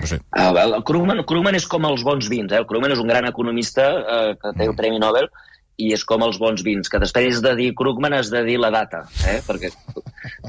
No 0.00 0.08
sé. 0.08 0.22
Uh, 0.32 0.56
el 0.56 0.78
Krugman, 0.88 1.20
Krugman 1.28 1.58
és 1.58 1.68
com 1.68 1.84
els 1.84 2.00
bons 2.06 2.28
vins. 2.32 2.48
Eh? 2.48 2.62
El 2.62 2.68
Krugman 2.68 2.94
és 2.94 3.02
un 3.02 3.12
gran 3.12 3.28
economista 3.28 3.90
eh, 4.00 4.36
que 4.40 4.56
té 4.56 4.64
el 4.70 4.76
Premi 4.78 5.02
Nobel 5.02 5.28
i 5.82 5.90
és 5.96 6.04
com 6.08 6.22
els 6.26 6.38
bons 6.42 6.62
vins, 6.66 6.88
que 6.88 7.00
després 7.02 7.42
de 7.44 7.56
dir 7.58 7.72
Krugman 7.78 8.14
has 8.16 8.30
de 8.32 8.44
dir 8.46 8.58
la 8.62 8.70
data, 8.74 9.04
eh? 9.28 9.40
perquè, 9.46 9.72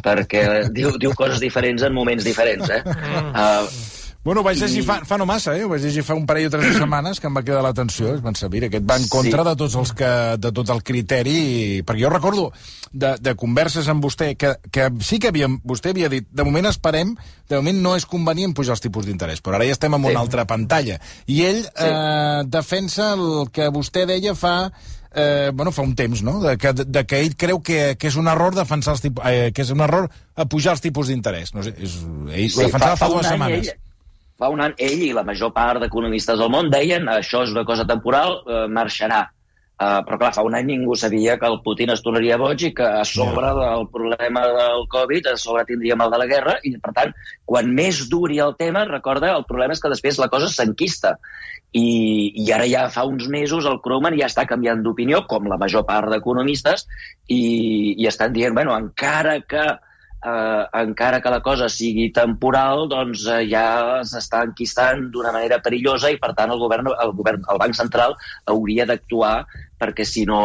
perquè 0.05 0.45
diu, 0.69 0.93
diu 1.01 1.15
coses 1.17 1.41
diferents 1.43 1.83
en 1.83 1.95
moments 1.95 2.25
diferents. 2.27 2.69
Eh? 2.69 2.81
Uh, 3.33 4.01
Bueno, 4.23 4.39
ho 4.39 4.43
vaig 4.45 4.55
llegir 4.55 4.79
I... 4.79 4.85
fa, 4.87 5.01
fa 5.03 5.17
no 5.19 5.25
massa, 5.27 5.51
eh? 5.57 5.65
Ho 5.65 5.69
vaig 5.73 5.83
llegir 5.83 6.03
fa 6.07 6.15
un 6.15 6.23
parell 6.27 6.47
o 6.47 6.51
tres 6.53 6.69
de 6.69 6.77
setmanes 6.79 7.19
que 7.19 7.27
em 7.27 7.35
va 7.35 7.43
quedar 7.43 7.63
l'atenció. 7.65 8.13
Es 8.15 8.21
van 8.23 8.37
saber 8.39 8.63
aquest 8.69 8.85
va 8.87 8.95
en 9.01 9.09
contra 9.11 9.43
sí. 9.43 9.49
de 9.49 9.55
tots 9.59 9.75
els 9.81 9.91
que, 9.99 10.11
de 10.39 10.51
tot 10.55 10.71
el 10.71 10.79
criteri... 10.87 11.35
Perquè 11.83 12.05
jo 12.05 12.11
recordo 12.13 12.45
de, 12.93 13.17
de 13.19 13.35
converses 13.35 13.89
amb 13.91 14.05
vostè 14.05 14.31
que, 14.39 14.53
que 14.71 14.87
sí 15.03 15.19
que 15.19 15.33
havíem, 15.33 15.59
vostè 15.67 15.91
havia 15.91 16.07
dit 16.13 16.29
de 16.31 16.47
moment 16.47 16.71
esperem, 16.71 17.11
de 17.51 17.59
moment 17.59 17.83
no 17.83 17.97
és 17.99 18.07
convenient 18.07 18.55
pujar 18.55 18.77
els 18.77 18.85
tipus 18.85 19.09
d'interès, 19.09 19.43
però 19.43 19.59
ara 19.59 19.67
ja 19.67 19.75
estem 19.75 19.91
en 19.91 20.05
sí. 20.05 20.13
una 20.13 20.23
altra 20.23 20.47
pantalla. 20.47 21.01
I 21.27 21.43
ell 21.49 21.63
sí. 21.65 21.89
eh, 21.89 22.41
defensa 22.47 23.11
el 23.17 23.49
que 23.51 23.67
vostè 23.75 24.07
deia 24.07 24.37
fa 24.39 24.55
eh, 25.15 25.51
bueno, 25.53 25.71
fa 25.71 25.85
un 25.85 25.95
temps, 25.95 26.23
no?, 26.25 26.39
de 26.41 26.57
que, 26.57 26.73
de 26.73 27.05
que 27.05 27.21
ell 27.21 27.35
creu 27.39 27.61
que, 27.61 27.95
que 27.99 28.09
és 28.09 28.17
un 28.19 28.27
error 28.31 28.55
defensar 28.55 28.97
els 28.97 29.03
tipus, 29.05 29.25
eh, 29.29 29.51
que 29.53 29.65
és 29.65 29.71
un 29.73 29.83
error 29.85 30.09
pujar 30.49 30.75
els 30.77 30.83
tipus 30.83 31.11
d'interès. 31.11 31.53
No 31.55 31.63
sé, 31.65 31.75
és, 31.77 31.99
ell 32.33 32.49
sí, 32.49 32.59
ho 32.59 32.67
defensava 32.67 32.95
fa, 32.95 33.05
fa, 33.05 33.05
fa 33.05 33.11
dues 33.13 33.29
setmanes. 33.29 33.71
Ell, 33.73 33.79
fa 34.39 34.49
un 34.51 34.63
any 34.65 34.73
ell 34.81 35.05
i 35.05 35.13
la 35.15 35.25
major 35.27 35.53
part 35.55 35.81
d'economistes 35.83 36.39
del 36.39 36.51
món 36.51 36.71
deien 36.73 37.07
això 37.11 37.43
és 37.45 37.53
una 37.53 37.65
cosa 37.69 37.85
temporal, 37.89 38.41
eh, 38.47 38.65
marxarà. 38.67 39.27
Uh, 39.73 40.03
però 40.05 40.19
clar, 40.21 40.29
fa 40.35 40.43
un 40.45 40.53
any 40.53 40.67
ningú 40.69 40.93
sabia 40.95 41.33
que 41.41 41.47
el 41.49 41.55
Putin 41.65 41.89
es 41.89 42.03
tornaria 42.05 42.35
boig 42.37 42.61
i 42.61 42.69
que 42.77 42.85
a 42.85 43.01
sobre 43.09 43.49
del 43.57 43.87
problema 43.89 44.43
del 44.45 44.83
Covid 44.91 45.31
a 45.31 45.33
sobre 45.41 45.63
tindríem 45.65 46.03
el 46.05 46.11
de 46.13 46.19
la 46.21 46.27
guerra 46.29 46.53
i 46.61 46.75
per 46.77 46.91
tant, 46.93 47.15
quan 47.49 47.71
més 47.73 48.03
duri 48.11 48.37
el 48.43 48.53
tema, 48.59 48.85
recorda, 48.85 49.31
el 49.33 49.47
problema 49.49 49.73
és 49.73 49.81
que 49.81 49.89
després 49.91 50.21
la 50.21 50.29
cosa 50.29 50.51
s'enquista. 50.51 51.15
I, 51.73 51.87
i 52.37 52.51
ara 52.53 52.67
ja 52.69 52.83
fa 52.93 53.07
uns 53.09 53.25
mesos 53.33 53.65
el 53.65 53.79
Krugman 53.81 54.13
ja 54.19 54.29
està 54.29 54.45
canviant 54.45 54.85
d'opinió, 54.85 55.23
com 55.25 55.49
la 55.49 55.57
major 55.57 55.87
part 55.89 56.11
d'economistes, 56.13 56.85
i, 57.33 57.41
i 57.97 58.05
estan 58.05 58.35
dient, 58.37 58.53
bueno, 58.53 58.77
encara 58.77 59.39
que 59.41 59.65
eh, 60.23 60.63
encara 60.81 61.19
que 61.21 61.31
la 61.33 61.41
cosa 61.45 61.69
sigui 61.69 62.09
temporal, 62.15 62.87
doncs 62.91 63.25
eh, 63.27 63.43
ja 63.51 63.65
s'està 64.07 64.43
enquistant 64.47 65.09
d'una 65.13 65.33
manera 65.35 65.59
perillosa 65.63 66.11
i, 66.13 66.19
per 66.21 66.33
tant, 66.37 66.53
el 66.53 66.61
govern, 66.61 66.89
el, 66.93 67.13
govern, 67.17 67.43
el 67.51 67.61
Banc 67.61 67.77
Central 67.77 68.15
hauria 68.53 68.87
d'actuar 68.89 69.35
perquè, 69.83 70.05
si 70.07 70.25
no, 70.29 70.43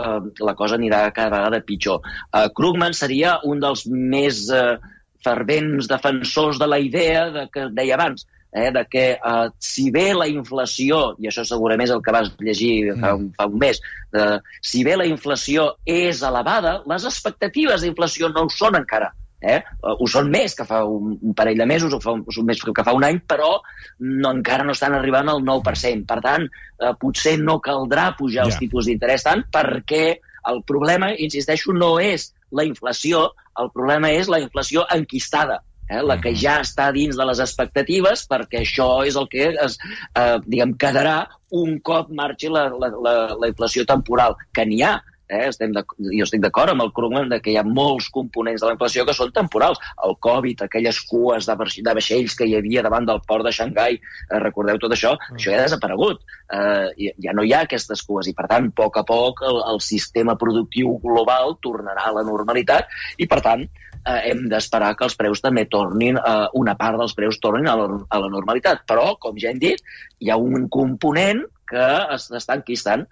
eh, 0.00 0.20
la 0.44 0.56
cosa 0.58 0.78
anirà 0.80 1.04
cada 1.12 1.36
vegada 1.36 1.64
pitjor. 1.64 2.00
Eh, 2.32 2.48
Krugman 2.56 2.96
seria 2.96 3.38
un 3.44 3.60
dels 3.60 3.84
més 3.92 4.46
eh, 4.54 4.78
fervents 5.24 5.88
defensors 5.90 6.58
de 6.58 6.68
la 6.70 6.80
idea 6.80 7.28
de 7.34 7.46
que 7.52 7.68
deia 7.74 7.96
abans, 7.98 8.26
eh, 8.52 8.70
de 8.72 8.84
que 8.90 9.06
eh, 9.12 9.48
si 9.58 9.90
bé 9.94 10.12
la 10.16 10.28
inflació, 10.30 11.14
i 11.20 11.28
això 11.28 11.44
segurament 11.44 11.86
és 11.88 11.94
el 11.94 12.02
que 12.04 12.14
vas 12.14 12.32
llegir 12.40 12.94
fa 13.00 13.14
un, 13.18 13.30
fa 13.36 13.48
un 13.50 13.58
mes, 13.60 13.80
eh, 14.16 14.38
si 14.64 14.84
bé 14.86 14.96
la 14.96 15.08
inflació 15.08 15.74
és 15.84 16.22
elevada, 16.24 16.78
les 16.88 17.08
expectatives 17.08 17.84
d'inflació 17.84 18.32
no 18.32 18.46
ho 18.46 18.52
són 18.52 18.78
encara. 18.80 19.12
Eh? 19.38 19.58
Ho 19.86 20.06
són 20.10 20.30
més 20.32 20.56
que 20.58 20.66
fa 20.66 20.80
un, 20.88 21.12
un 21.22 21.34
parell 21.38 21.60
de 21.60 21.66
mesos 21.70 21.94
o 21.94 22.00
fa 22.02 22.16
un, 22.16 22.24
més 22.46 22.62
que 22.62 22.84
fa 22.84 22.94
un 22.96 23.06
any, 23.06 23.20
però 23.22 23.52
no, 24.00 24.32
encara 24.32 24.66
no 24.66 24.74
estan 24.74 24.96
arribant 24.98 25.30
al 25.30 25.44
9%. 25.46 26.06
Per 26.08 26.18
tant, 26.24 26.48
eh, 26.48 26.94
potser 27.00 27.36
no 27.42 27.60
caldrà 27.64 28.10
pujar 28.18 28.42
yeah. 28.42 28.48
els 28.50 28.58
tipus 28.58 28.90
d'interès 28.90 29.26
tant 29.28 29.44
perquè 29.54 30.18
el 30.48 30.62
problema, 30.66 31.12
insisteixo, 31.14 31.74
no 31.76 31.96
és 32.02 32.32
la 32.56 32.64
inflació, 32.64 33.28
el 33.60 33.70
problema 33.74 34.10
és 34.16 34.30
la 34.32 34.40
inflació 34.40 34.86
enquistada 34.94 35.60
eh, 35.88 36.02
la 36.04 36.18
que 36.20 36.32
ja 36.36 36.58
està 36.62 36.88
dins 36.94 37.16
de 37.16 37.26
les 37.28 37.42
expectatives, 37.44 38.24
perquè 38.30 38.62
això 38.62 38.88
és 39.08 39.16
el 39.18 39.28
que 39.32 39.50
es, 39.54 39.78
eh, 40.14 40.36
diguem, 40.46 40.74
quedarà 40.80 41.18
un 41.58 41.78
cop 41.84 42.10
marxi 42.14 42.50
la, 42.52 42.68
la, 42.74 42.90
la, 43.04 43.14
la 43.40 43.50
inflació 43.50 43.86
temporal, 43.88 44.36
que 44.52 44.66
n'hi 44.68 44.82
ha, 44.84 44.98
Eh? 45.28 45.44
Estem 45.48 45.74
de, 45.76 45.84
jo 45.84 46.26
estic 46.26 46.42
d'acord 46.42 46.72
amb 46.72 46.84
el 46.84 46.92
Krugman 46.96 47.28
de 47.32 47.38
que 47.44 47.52
hi 47.52 47.58
ha 47.60 47.64
molts 47.66 48.08
components 48.14 48.62
de 48.62 48.68
la 48.68 48.74
inflació 48.76 49.04
que 49.06 49.14
són 49.16 49.32
temporals. 49.36 49.80
El 50.06 50.16
Covid, 50.24 50.64
aquelles 50.64 51.00
cues 51.10 51.48
de, 51.48 51.56
de 51.88 51.96
vaixells 52.00 52.36
que 52.38 52.48
hi 52.48 52.56
havia 52.58 52.84
davant 52.86 53.08
del 53.08 53.20
port 53.28 53.46
de 53.46 53.52
Xangai, 53.54 53.98
eh, 53.98 54.40
recordeu 54.44 54.80
tot 54.80 54.94
això? 54.96 55.14
Mm. 55.18 55.40
Això 55.40 55.52
ja 55.52 55.58
ha 55.60 55.66
desaparegut. 55.66 56.24
Eh, 56.58 57.12
ja 57.24 57.36
no 57.36 57.44
hi 57.44 57.52
ha 57.52 57.64
aquestes 57.66 58.02
cues 58.08 58.30
i, 58.30 58.36
per 58.36 58.48
tant, 58.50 58.70
a 58.72 58.76
poc 58.80 58.96
a 59.00 59.04
poc 59.08 59.44
el, 59.48 59.60
el 59.74 59.82
sistema 59.84 60.38
productiu 60.40 60.96
global 61.04 61.58
tornarà 61.64 62.08
a 62.08 62.16
la 62.16 62.24
normalitat 62.26 62.88
i, 63.18 63.28
per 63.28 63.42
tant, 63.44 63.66
eh, 64.08 64.20
hem 64.30 64.46
d'esperar 64.50 64.94
que 64.96 65.06
els 65.08 65.16
preus 65.18 65.44
també 65.44 65.66
tornin, 65.70 66.16
eh, 66.16 66.48
una 66.60 66.76
part 66.80 66.98
dels 67.00 67.14
preus 67.18 67.40
tornin 67.42 67.68
a 67.68 67.76
la, 67.78 67.88
a 68.08 68.24
la 68.24 68.32
normalitat. 68.32 68.84
Però, 68.88 69.12
com 69.20 69.38
ja 69.40 69.52
hem 69.52 69.60
dit, 69.62 69.84
hi 70.24 70.32
ha 70.32 70.40
un 70.40 70.68
component 70.72 71.44
que 71.68 71.86
està 72.16 72.56
enquistant 72.56 73.04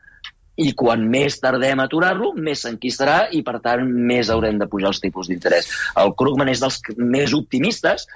i 0.56 0.72
quan 0.76 1.04
més 1.12 1.36
tardem 1.42 1.80
a 1.80 1.86
aturar-lo, 1.86 2.32
més 2.40 2.62
s'enquistarà 2.64 3.16
i, 3.36 3.42
per 3.44 3.58
tant, 3.64 3.84
més 4.08 4.30
haurem 4.32 4.58
de 4.60 4.68
pujar 4.72 4.90
els 4.94 5.02
tipus 5.02 5.28
d'interès. 5.28 5.68
El 6.00 6.14
Krugman 6.16 6.48
és 6.52 6.62
dels 6.64 6.80
més 6.96 7.34
optimistes. 7.36 8.06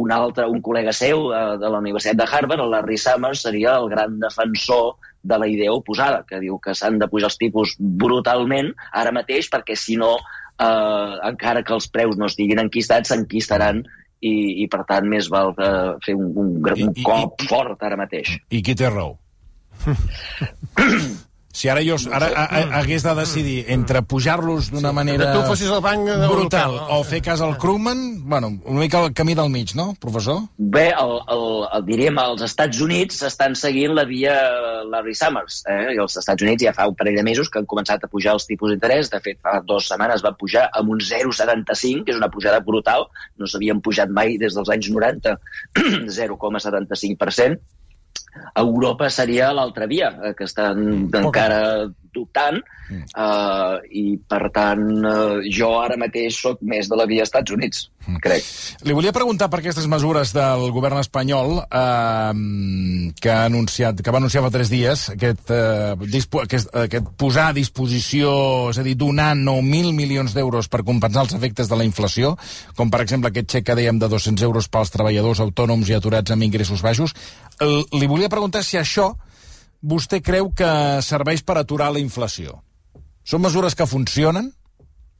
Un 0.00 0.14
altre, 0.16 0.48
un 0.48 0.62
col·lega 0.64 0.94
seu 0.96 1.28
eh, 1.28 1.44
de 1.60 1.68
la 1.68 1.82
Universitat 1.84 2.16
de 2.16 2.26
Harvard, 2.26 2.64
el 2.64 2.72
Larry 2.72 2.98
Summers, 3.00 3.44
seria 3.44 3.76
el 3.76 3.90
gran 3.92 4.18
defensor 4.22 4.96
de 5.20 5.38
la 5.38 5.48
idea 5.52 5.72
oposada, 5.76 6.24
que 6.26 6.40
diu 6.40 6.56
que 6.64 6.74
s'han 6.74 6.98
de 6.98 7.08
pujar 7.12 7.28
els 7.28 7.36
tipus 7.40 7.76
brutalment 7.78 8.72
ara 8.96 9.12
mateix 9.12 9.50
perquè, 9.52 9.76
si 9.76 10.00
no, 10.00 10.14
eh, 10.56 11.14
encara 11.28 11.64
que 11.66 11.76
els 11.76 11.90
preus 11.92 12.16
no 12.16 12.30
estiguin 12.32 12.64
enquistats, 12.64 13.12
s'enquistaran 13.12 13.84
i, 14.24 14.64
i, 14.64 14.68
per 14.72 14.86
tant, 14.88 15.04
més 15.08 15.28
val 15.32 15.52
eh, 15.52 15.96
fer 16.04 16.16
un, 16.16 16.32
un, 16.32 16.54
un 16.64 16.94
cop 17.04 17.40
I, 17.42 17.44
i, 17.44 17.50
fort 17.52 17.84
ara 17.84 18.00
mateix. 18.00 18.38
I 18.48 18.64
qui 18.64 18.76
té 18.76 18.88
raó? 18.88 19.18
Si 21.52 21.66
ara 21.68 21.82
jo 21.82 21.96
ara, 22.14 22.28
a, 22.30 22.44
a, 22.46 22.60
hagués 22.78 23.02
de 23.02 23.12
decidir 23.18 23.56
entre 23.74 24.04
pujar-los 24.06 24.68
d'una 24.70 24.92
sí, 24.92 24.94
manera 24.94 25.32
tu 25.34 25.40
fossis 25.48 25.70
el 25.74 25.80
banc 25.82 26.06
brutal 26.30 26.76
no? 26.76 26.84
o 26.94 27.04
fer 27.04 27.18
cas 27.26 27.40
al 27.42 27.56
Krugman, 27.58 28.22
bueno, 28.22 28.52
una 28.62 28.80
mica 28.84 29.00
el 29.02 29.10
camí 29.12 29.34
del 29.34 29.50
mig, 29.50 29.74
no, 29.74 29.88
professor? 29.98 30.44
Bé, 30.56 30.92
el, 30.94 31.14
el, 31.34 31.42
el, 31.74 31.84
diríem, 31.88 32.20
als 32.22 32.44
Estats 32.46 32.78
Units 32.84 33.24
estan 33.26 33.58
seguint 33.58 33.96
la 33.98 34.04
via 34.06 34.36
Larry 34.92 35.16
Summers. 35.18 35.64
Eh? 35.66 35.96
I 35.96 35.98
els 36.04 36.14
Estats 36.22 36.46
Units 36.46 36.62
ja 36.68 36.74
fa 36.76 36.86
un 36.86 36.94
parell 36.94 37.18
de 37.18 37.26
mesos 37.26 37.50
que 37.50 37.58
han 37.58 37.68
començat 37.70 38.06
a 38.06 38.12
pujar 38.12 38.36
els 38.38 38.46
tipus 38.46 38.70
d'interès. 38.70 39.10
De 39.10 39.18
fet, 39.24 39.40
fa 39.42 39.58
dues 39.66 39.90
setmanes 39.90 40.22
van 40.22 40.38
pujar 40.38 40.68
amb 40.78 40.94
un 40.94 41.02
0,75, 41.02 42.06
que 42.06 42.14
és 42.14 42.22
una 42.22 42.30
pujada 42.30 42.62
brutal. 42.62 43.08
No 43.42 43.50
s'havien 43.50 43.82
pujat 43.82 44.14
mai 44.14 44.38
des 44.38 44.54
dels 44.54 44.70
anys 44.70 44.92
90, 44.94 45.34
0,75%. 46.14 47.58
Europa 48.54 49.10
seria 49.10 49.52
l'altra 49.56 49.86
via, 49.90 50.12
eh, 50.24 50.34
que 50.38 50.46
estan 50.48 51.08
okay. 51.08 51.24
encara 51.24 51.62
dubtant, 52.14 52.58
mm. 52.90 53.04
uh, 53.14 53.78
i 53.94 54.16
per 54.28 54.50
tant 54.54 54.82
uh, 55.06 55.38
jo 55.46 55.70
ara 55.78 55.98
mateix 56.00 56.38
sóc 56.42 56.60
més 56.66 56.90
de 56.90 56.98
la 56.98 57.06
via 57.10 57.24
Estats 57.26 57.54
Units, 57.54 57.84
mm. 58.06 58.18
crec. 58.24 58.46
Li 58.86 58.96
volia 58.96 59.14
preguntar 59.14 59.50
per 59.50 59.60
aquestes 59.60 59.86
mesures 59.90 60.34
del 60.34 60.66
govern 60.74 61.00
espanyol 61.00 61.60
uh, 61.62 62.32
que, 63.20 63.30
ha 63.30 63.44
anunciat, 63.46 64.02
que 64.02 64.14
va 64.14 64.20
anunciar 64.22 64.44
fa 64.46 64.52
tres 64.54 64.72
dies, 64.72 65.06
aquest, 65.14 65.52
uh, 65.54 65.94
dispo, 66.10 66.42
aquest, 66.44 66.72
aquest 66.86 67.12
posar 67.20 67.50
a 67.50 67.56
disposició, 67.56 68.32
és 68.74 68.80
a 68.80 68.86
dir, 68.86 68.96
donar 68.98 69.32
9.000 69.38 69.94
milions 69.96 70.34
d'euros 70.36 70.70
per 70.70 70.82
compensar 70.86 71.26
els 71.26 71.36
efectes 71.38 71.70
de 71.70 71.78
la 71.78 71.86
inflació, 71.86 72.34
com 72.78 72.90
per 72.90 73.04
exemple 73.04 73.30
aquest 73.30 73.56
xec 73.56 73.70
que 73.70 73.78
dèiem 73.78 74.02
de 74.02 74.10
200 74.10 74.48
euros 74.48 74.66
pels 74.72 74.92
treballadors 74.94 75.42
autònoms 75.46 75.88
i 75.90 75.96
aturats 75.96 76.34
amb 76.34 76.46
ingressos 76.46 76.82
baixos. 76.82 77.14
Li 77.60 78.06
volia 78.08 78.19
preguntar 78.28 78.62
si 78.66 78.76
això 78.76 79.14
vostè 79.80 80.20
creu 80.20 80.50
que 80.52 81.00
serveix 81.02 81.42
per 81.42 81.56
aturar 81.58 81.90
la 81.92 81.98
inflació? 82.02 82.58
Són 83.24 83.40
mesures 83.40 83.74
que 83.74 83.86
funcionen? 83.86 84.52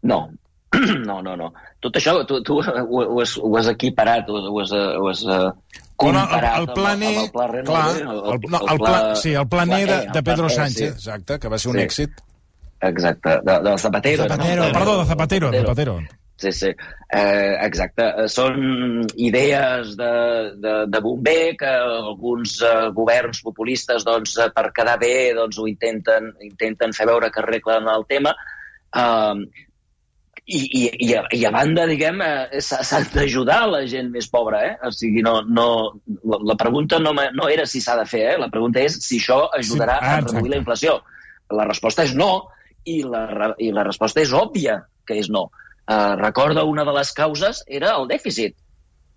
No. 0.02 0.28
no, 1.09 1.21
no, 1.23 1.37
no. 1.37 1.52
Tot 1.80 1.97
això 1.97 2.21
tu, 2.28 2.42
tu 2.47 2.61
ho, 2.61 2.62
ho, 2.62 3.21
has, 3.23 3.37
ho 3.40 3.57
has 3.59 3.66
equiparat, 3.73 4.28
ho, 4.28 4.38
ho 4.52 4.61
has, 4.61 4.71
ho 4.73 5.09
has 5.11 5.23
uh, 5.25 5.50
comparat 5.97 6.59
el, 6.61 6.69
el 6.69 6.75
plan 6.76 7.02
E, 7.02 7.09
amb, 7.11 7.25
el 7.25 7.30
pla 7.33 7.47
Renove, 7.50 7.64
clar, 7.71 7.97
el, 7.97 8.50
no, 8.52 8.61
el, 8.75 8.78
pla, 8.78 9.00
sí, 9.16 9.33
el 9.33 9.49
plan 9.49 9.73
E 9.73 9.80
de, 9.87 9.99
de 10.12 10.23
Pedro 10.23 10.47
E, 10.47 10.54
Sánchez, 10.54 10.92
sí. 10.95 10.95
exacte, 10.95 11.38
que 11.40 11.49
va 11.49 11.59
ser 11.59 11.73
un 11.73 11.78
Sí. 11.80 11.87
èxit. 11.88 12.21
Exacte, 12.80 13.40
de, 13.45 13.57
de 13.66 13.76
Zapatero. 13.78 14.28
Zapatero, 14.28 14.66
no? 14.66 14.73
perdó, 14.73 14.99
de 15.00 15.07
Zapatero, 15.07 15.50
de 15.50 15.61
Zapatero. 15.61 15.99
Sí, 16.40 16.52
sí, 16.56 16.68
eh, 16.68 17.56
exacte. 17.66 18.06
Eh, 18.23 18.28
Són 18.32 19.02
idees 19.20 19.92
de, 19.99 20.12
de, 20.56 20.75
de 20.88 21.00
bomber 21.04 21.52
que 21.61 21.68
alguns 21.68 22.54
eh, 22.64 22.87
governs 22.97 23.42
populistes, 23.44 24.06
doncs, 24.09 24.38
eh, 24.40 24.49
per 24.56 24.70
quedar 24.76 24.97
bé, 25.02 25.35
doncs, 25.37 25.59
ho 25.61 25.66
intenten, 25.68 26.30
intenten 26.47 26.97
fer 26.97 27.11
veure 27.11 27.28
que 27.35 27.42
arreglen 27.44 27.90
el 27.92 28.06
tema. 28.09 28.32
Eh, 28.97 29.66
i, 30.50 30.61
i, 30.64 30.82
i, 31.06 31.11
a, 31.14 31.26
I 31.37 31.44
a 31.44 31.52
banda, 31.54 31.85
diguem, 31.87 32.23
eh, 32.25 32.62
s'ha 32.64 33.02
d'ajudar 33.12 33.61
la 33.70 33.85
gent 33.90 34.09
més 34.14 34.26
pobra, 34.32 34.64
eh? 34.66 34.75
O 34.88 34.90
sigui, 34.94 35.20
no, 35.26 35.40
no, 35.47 35.66
la, 36.25 36.40
la 36.52 36.56
pregunta 36.59 36.99
no, 37.02 37.12
no 37.12 37.49
era 37.52 37.68
si 37.68 37.85
s'ha 37.85 37.99
de 38.00 38.06
fer, 38.09 38.25
eh? 38.32 38.38
La 38.40 38.49
pregunta 38.52 38.82
és 38.82 38.97
si 39.04 39.20
això 39.20 39.44
ajudarà 39.61 40.00
Sí, 40.00 40.09
ah, 40.09 40.16
a 40.16 40.25
reduir 40.25 40.54
la 40.54 40.62
inflació. 40.64 40.97
La 41.52 41.68
resposta 41.68 42.09
és 42.09 42.16
no, 42.16 42.32
i 42.88 43.02
la, 43.04 43.52
i 43.61 43.70
la 43.76 43.85
resposta 43.87 44.25
és 44.25 44.32
òbvia 44.32 44.80
que 45.06 45.20
és 45.20 45.28
no. 45.30 45.50
Uh, 45.90 46.14
recorda, 46.20 46.62
una 46.70 46.85
de 46.87 46.92
les 46.94 47.09
causes 47.18 47.64
era 47.66 47.97
el 47.99 48.04
dèficit. 48.11 48.54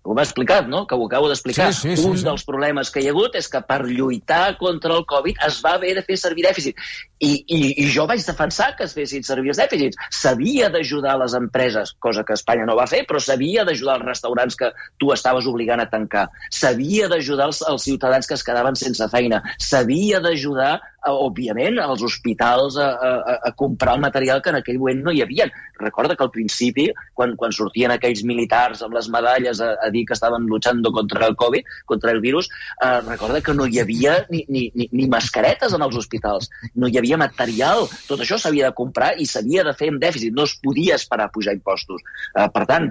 Ho 0.04 0.12
m'ha 0.12 0.24
explicat, 0.26 0.66
no? 0.68 0.82
Que 0.84 0.96
ho 0.98 1.06
acabo 1.06 1.30
d'explicar. 1.30 1.70
Sí, 1.72 1.94
sí, 1.94 1.96
sí, 1.96 2.08
Un 2.08 2.18
sí. 2.20 2.24
dels 2.26 2.44
problemes 2.44 2.90
que 2.92 3.00
hi 3.00 3.08
ha 3.08 3.12
hagut 3.14 3.38
és 3.40 3.48
que 3.48 3.62
per 3.64 3.80
lluitar 3.88 4.58
contra 4.60 4.92
el 4.98 5.06
Covid 5.08 5.40
es 5.46 5.62
va 5.64 5.78
haver 5.78 5.94
de 5.96 6.02
fer 6.04 6.18
servir 6.20 6.44
dèficit. 6.44 6.76
I, 7.24 7.30
i, 7.48 7.60
i 7.80 7.86
jo 7.88 8.04
vaig 8.10 8.20
defensar 8.26 8.74
que 8.76 8.84
es 8.84 8.92
fessin 8.92 9.24
servir 9.24 9.54
els 9.54 9.60
dèficits. 9.62 9.96
S'havia 10.12 10.68
d'ajudar 10.74 11.14
les 11.22 11.36
empreses, 11.38 11.94
cosa 12.04 12.24
que 12.28 12.36
Espanya 12.36 12.66
no 12.68 12.76
va 12.76 12.84
fer, 12.90 13.04
però 13.08 13.22
s'havia 13.22 13.64
d'ajudar 13.64 13.96
els 14.02 14.08
restaurants 14.10 14.58
que 14.60 14.68
tu 15.00 15.08
estaves 15.14 15.48
obligant 15.48 15.80
a 15.80 15.88
tancar. 15.88 16.26
S'havia 16.52 17.08
d'ajudar 17.08 17.48
els, 17.48 17.62
els 17.70 17.88
ciutadans 17.88 18.28
que 18.28 18.36
es 18.36 18.44
quedaven 18.44 18.76
sense 18.76 19.08
feina. 19.08 19.40
S'havia 19.56 20.20
d'ajudar, 20.20 20.74
eh, 20.76 21.14
òbviament, 21.14 21.80
als 21.80 22.04
hospitals 22.04 22.76
a, 22.76 22.90
a, 22.92 23.38
a 23.48 23.54
comprar 23.56 23.96
el 23.96 24.04
material 24.04 24.44
que 24.44 24.52
en 24.52 24.60
aquell 24.60 24.82
moment 24.82 25.00
no 25.08 25.16
hi 25.16 25.24
havia. 25.24 25.48
Recorda 25.80 26.18
que 26.18 26.28
al 26.28 26.34
principi, 26.34 26.90
quan, 27.16 27.38
quan 27.40 27.56
sortien 27.56 27.96
aquells 27.96 28.20
militars 28.28 28.84
amb 28.84 29.00
les 29.00 29.08
medalles 29.08 29.64
a, 29.64 29.72
a 29.80 29.93
dir 29.94 30.04
que 30.08 30.16
estaven 30.18 30.48
lluchando 30.50 30.92
contra 30.92 31.28
el 31.30 31.36
Covid, 31.40 31.70
contra 31.86 32.12
el 32.12 32.20
virus, 32.24 32.50
eh, 32.82 33.00
recorda 33.06 33.40
que 33.40 33.54
no 33.54 33.66
hi 33.70 33.80
havia 33.82 34.18
ni, 34.30 34.44
ni, 34.48 34.66
ni, 34.74 34.88
ni 34.92 35.08
mascaretes 35.08 35.72
en 35.78 35.86
els 35.86 35.96
hospitals, 36.02 36.50
no 36.74 36.90
hi 36.90 36.98
havia 37.00 37.20
material, 37.20 37.86
tot 38.08 38.20
això 38.26 38.38
s'havia 38.40 38.68
de 38.70 38.76
comprar 38.82 39.14
i 39.22 39.26
s'havia 39.30 39.64
de 39.64 39.74
fer 39.78 39.92
amb 39.94 40.02
dèficit, 40.02 40.34
no 40.34 40.44
es 40.50 40.58
podia 40.62 40.98
esperar 41.00 41.30
a 41.30 41.34
pujar 41.34 41.56
impostos. 41.56 42.02
Eh, 42.34 42.48
per 42.54 42.66
tant, 42.70 42.90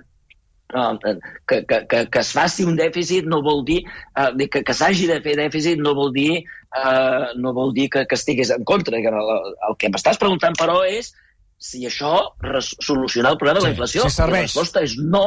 eh, 0.74 1.16
que, 1.48 1.66
que, 1.70 1.82
que, 1.88 2.06
que 2.10 2.20
es 2.24 2.32
faci 2.34 2.66
un 2.66 2.78
dèficit 2.80 3.28
no 3.30 3.42
vol 3.46 3.64
dir 3.68 3.82
eh, 3.84 4.48
que, 4.48 4.64
que 4.64 4.74
s'hagi 4.78 5.10
de 5.12 5.20
fer 5.26 5.36
dèficit 5.40 5.82
no 5.82 5.94
vol 5.98 6.14
dir 6.16 6.40
eh, 6.40 7.26
no 7.38 7.54
vol 7.54 7.74
dir 7.76 7.90
que, 7.94 8.08
que 8.10 8.18
estigués 8.18 8.50
en 8.56 8.64
contra. 8.66 8.98
El, 8.98 9.54
el 9.70 9.78
que 9.78 9.92
m'estàs 9.94 10.18
preguntant, 10.22 10.58
però, 10.60 10.82
és 10.88 11.14
si 11.64 11.86
això 11.88 12.18
res, 12.44 12.74
soluciona 12.84 13.32
el 13.32 13.38
problema 13.40 13.60
de 13.60 13.64
Sí, 13.64 13.70
la 13.70 13.76
inflació. 13.76 14.08
si 14.10 14.18
serveix. 14.18 14.42
La 14.42 14.50
resposta 14.50 14.84
és 14.84 14.98
no, 15.00 15.24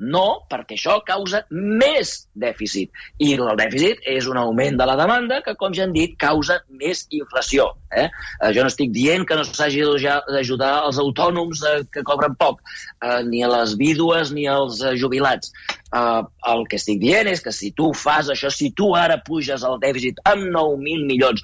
no, 0.00 0.42
perquè 0.50 0.78
això 0.78 0.96
causa 1.06 1.42
més 1.52 2.26
dèficit. 2.32 2.90
I 3.20 3.34
el 3.36 3.52
dèficit 3.60 4.00
és 4.08 4.26
un 4.30 4.40
augment 4.40 4.78
de 4.80 4.86
la 4.88 4.96
demanda 4.96 5.40
que, 5.44 5.54
com 5.60 5.74
ja 5.76 5.84
hem 5.84 5.92
dit, 5.92 6.16
causa 6.20 6.60
més 6.80 7.04
inflació. 7.12 7.68
Eh? 7.92 8.06
Eh, 8.06 8.52
jo 8.56 8.64
no 8.64 8.70
estic 8.70 8.92
dient 8.94 9.26
que 9.28 9.36
no 9.36 9.44
s'hagi 9.44 9.82
d'ajudar- 9.84 10.86
els 10.86 10.98
autònoms 11.02 11.62
eh, 11.68 11.82
que 11.92 12.04
cobren 12.06 12.34
poc, 12.40 12.62
eh, 13.02 13.20
ni 13.28 13.44
a 13.44 13.50
les 13.52 13.76
vídues 13.76 14.32
ni 14.32 14.46
als 14.48 14.80
eh, 14.82 14.96
jubilats. 14.96 15.52
Eh, 15.92 16.22
el 16.52 16.66
que 16.70 16.78
estic 16.80 17.00
dient 17.02 17.28
és 17.28 17.42
que 17.42 17.52
si 17.52 17.72
tu 17.76 17.92
fas 17.92 18.30
això, 18.30 18.50
si 18.50 18.70
tu 18.72 18.94
ara 18.96 19.18
puges 19.26 19.62
el 19.66 19.78
dèficit 19.82 20.22
amb 20.24 20.48
9.000 20.54 21.06
milions, 21.06 21.42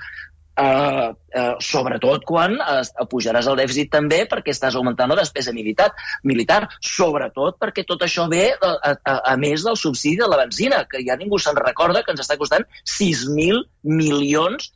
Uh, 0.57 1.13
uh, 1.37 1.59
sobretot 1.61 2.23
quan 2.25 2.55
uh, 2.57 2.79
pujaràs 3.11 3.45
el 3.51 3.59
dèficit 3.61 3.91
també 3.93 4.23
perquè 4.25 4.55
estàs 4.55 4.79
augmentant 4.79 5.11
la 5.13 5.19
despesa 5.19 5.53
militar, 5.53 5.91
militar 6.25 6.63
sobretot 6.81 7.59
perquè 7.61 7.85
tot 7.85 8.07
això 8.07 8.25
ve 8.33 8.47
a, 8.57 8.71
a, 8.81 9.17
a 9.33 9.35
més 9.37 9.67
del 9.67 9.77
subsidi 9.77 10.17
de 10.23 10.31
la 10.33 10.39
benzina, 10.41 10.79
que 10.89 11.03
ja 11.05 11.19
ningú 11.21 11.37
se'n 11.37 11.61
recorda 11.61 12.01
que 12.07 12.15
ens 12.17 12.25
està 12.25 12.39
costant 12.41 12.65
6.000 12.89 13.67
milions 13.85 14.71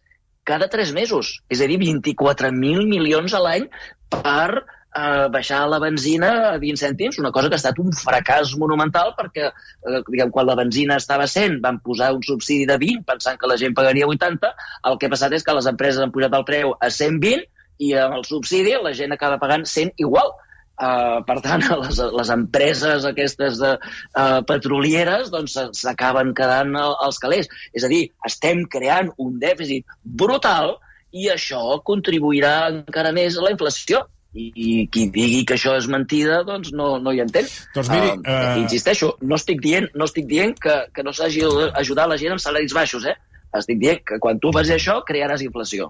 cada 0.44 0.68
3 0.68 0.92
mesos, 0.92 1.38
és 1.48 1.64
a 1.64 1.70
dir, 1.70 1.80
24.000 1.80 2.84
milions 2.90 3.32
a 3.32 3.40
l'any 3.40 3.66
per 4.12 4.60
eh, 4.96 5.28
baixar 5.32 5.62
la 5.70 5.78
benzina 5.82 6.30
a 6.50 6.58
20 6.58 6.80
cèntims, 6.82 7.18
una 7.22 7.30
cosa 7.30 7.48
que 7.48 7.54
ha 7.58 7.62
estat 7.62 7.78
un 7.82 7.92
fracàs 7.94 8.56
monumental 8.58 9.14
perquè 9.18 9.48
eh, 9.50 10.02
diguem, 10.08 10.30
quan 10.34 10.46
la 10.48 10.56
benzina 10.58 10.96
estava 11.00 11.24
a 11.28 11.30
100 11.30 11.60
van 11.62 11.80
posar 11.84 12.12
un 12.16 12.22
subsidi 12.26 12.66
de 12.66 12.76
20 12.78 13.06
pensant 13.06 13.38
que 13.38 13.50
la 13.50 13.56
gent 13.60 13.74
pagaria 13.76 14.08
80, 14.10 14.52
el 14.90 14.98
que 14.98 15.06
ha 15.08 15.14
passat 15.14 15.32
és 15.38 15.46
que 15.46 15.56
les 15.56 15.70
empreses 15.70 16.02
han 16.02 16.12
pujat 16.14 16.34
el 16.36 16.46
preu 16.48 16.74
a 16.80 16.90
120 16.90 17.46
i 17.80 17.94
amb 17.96 18.18
el 18.18 18.24
subsidi 18.28 18.76
la 18.82 18.92
gent 18.92 19.12
acaba 19.16 19.38
pagant 19.40 19.64
100 19.66 19.94
igual. 19.98 20.34
Uh, 20.80 21.20
per 21.28 21.34
tant, 21.44 21.60
les, 21.82 21.98
les 22.16 22.28
empreses 22.32 23.04
aquestes 23.04 23.58
de, 23.60 23.74
uh, 24.16 24.38
petrolieres 24.48 25.28
doncs, 25.28 25.58
s'acaben 25.76 26.30
quedant 26.36 26.72
al- 26.80 26.96
als 27.04 27.18
calés. 27.20 27.50
És 27.76 27.84
a 27.84 27.90
dir, 27.92 28.06
estem 28.24 28.62
creant 28.64 29.10
un 29.20 29.34
dèficit 29.42 29.84
brutal 30.04 30.78
i 31.12 31.28
això 31.28 31.80
contribuirà 31.84 32.54
encara 32.70 33.12
més 33.12 33.36
a 33.36 33.44
la 33.44 33.52
inflació. 33.52 34.06
I, 34.30 34.50
i 34.54 34.66
qui 34.86 35.08
digui 35.10 35.42
que 35.46 35.56
això 35.56 35.72
és 35.78 35.88
mentida, 35.90 36.42
doncs 36.46 36.70
no, 36.76 36.92
no 37.02 37.14
hi 37.14 37.22
entén. 37.24 37.48
Doncs 37.74 37.90
miri, 37.90 38.12
Uh, 38.20 38.30
eh, 38.30 38.60
insisteixo, 38.60 39.14
no 39.26 39.38
estic 39.38 39.62
dient, 39.64 39.88
no 39.98 40.06
estic 40.06 40.28
dient 40.30 40.54
que, 40.60 40.76
que 40.94 41.02
no 41.06 41.12
s'hagi 41.14 41.42
d'ajudar 41.42 42.06
la 42.10 42.18
gent 42.20 42.36
amb 42.36 42.42
salaris 42.42 42.74
baixos, 42.76 43.06
eh? 43.10 43.16
Estic 43.58 43.80
dient 43.82 43.98
que 44.06 44.18
quan 44.22 44.38
tu 44.38 44.52
fas 44.54 44.68
això 44.70 45.00
crearàs 45.06 45.42
inflació. 45.42 45.88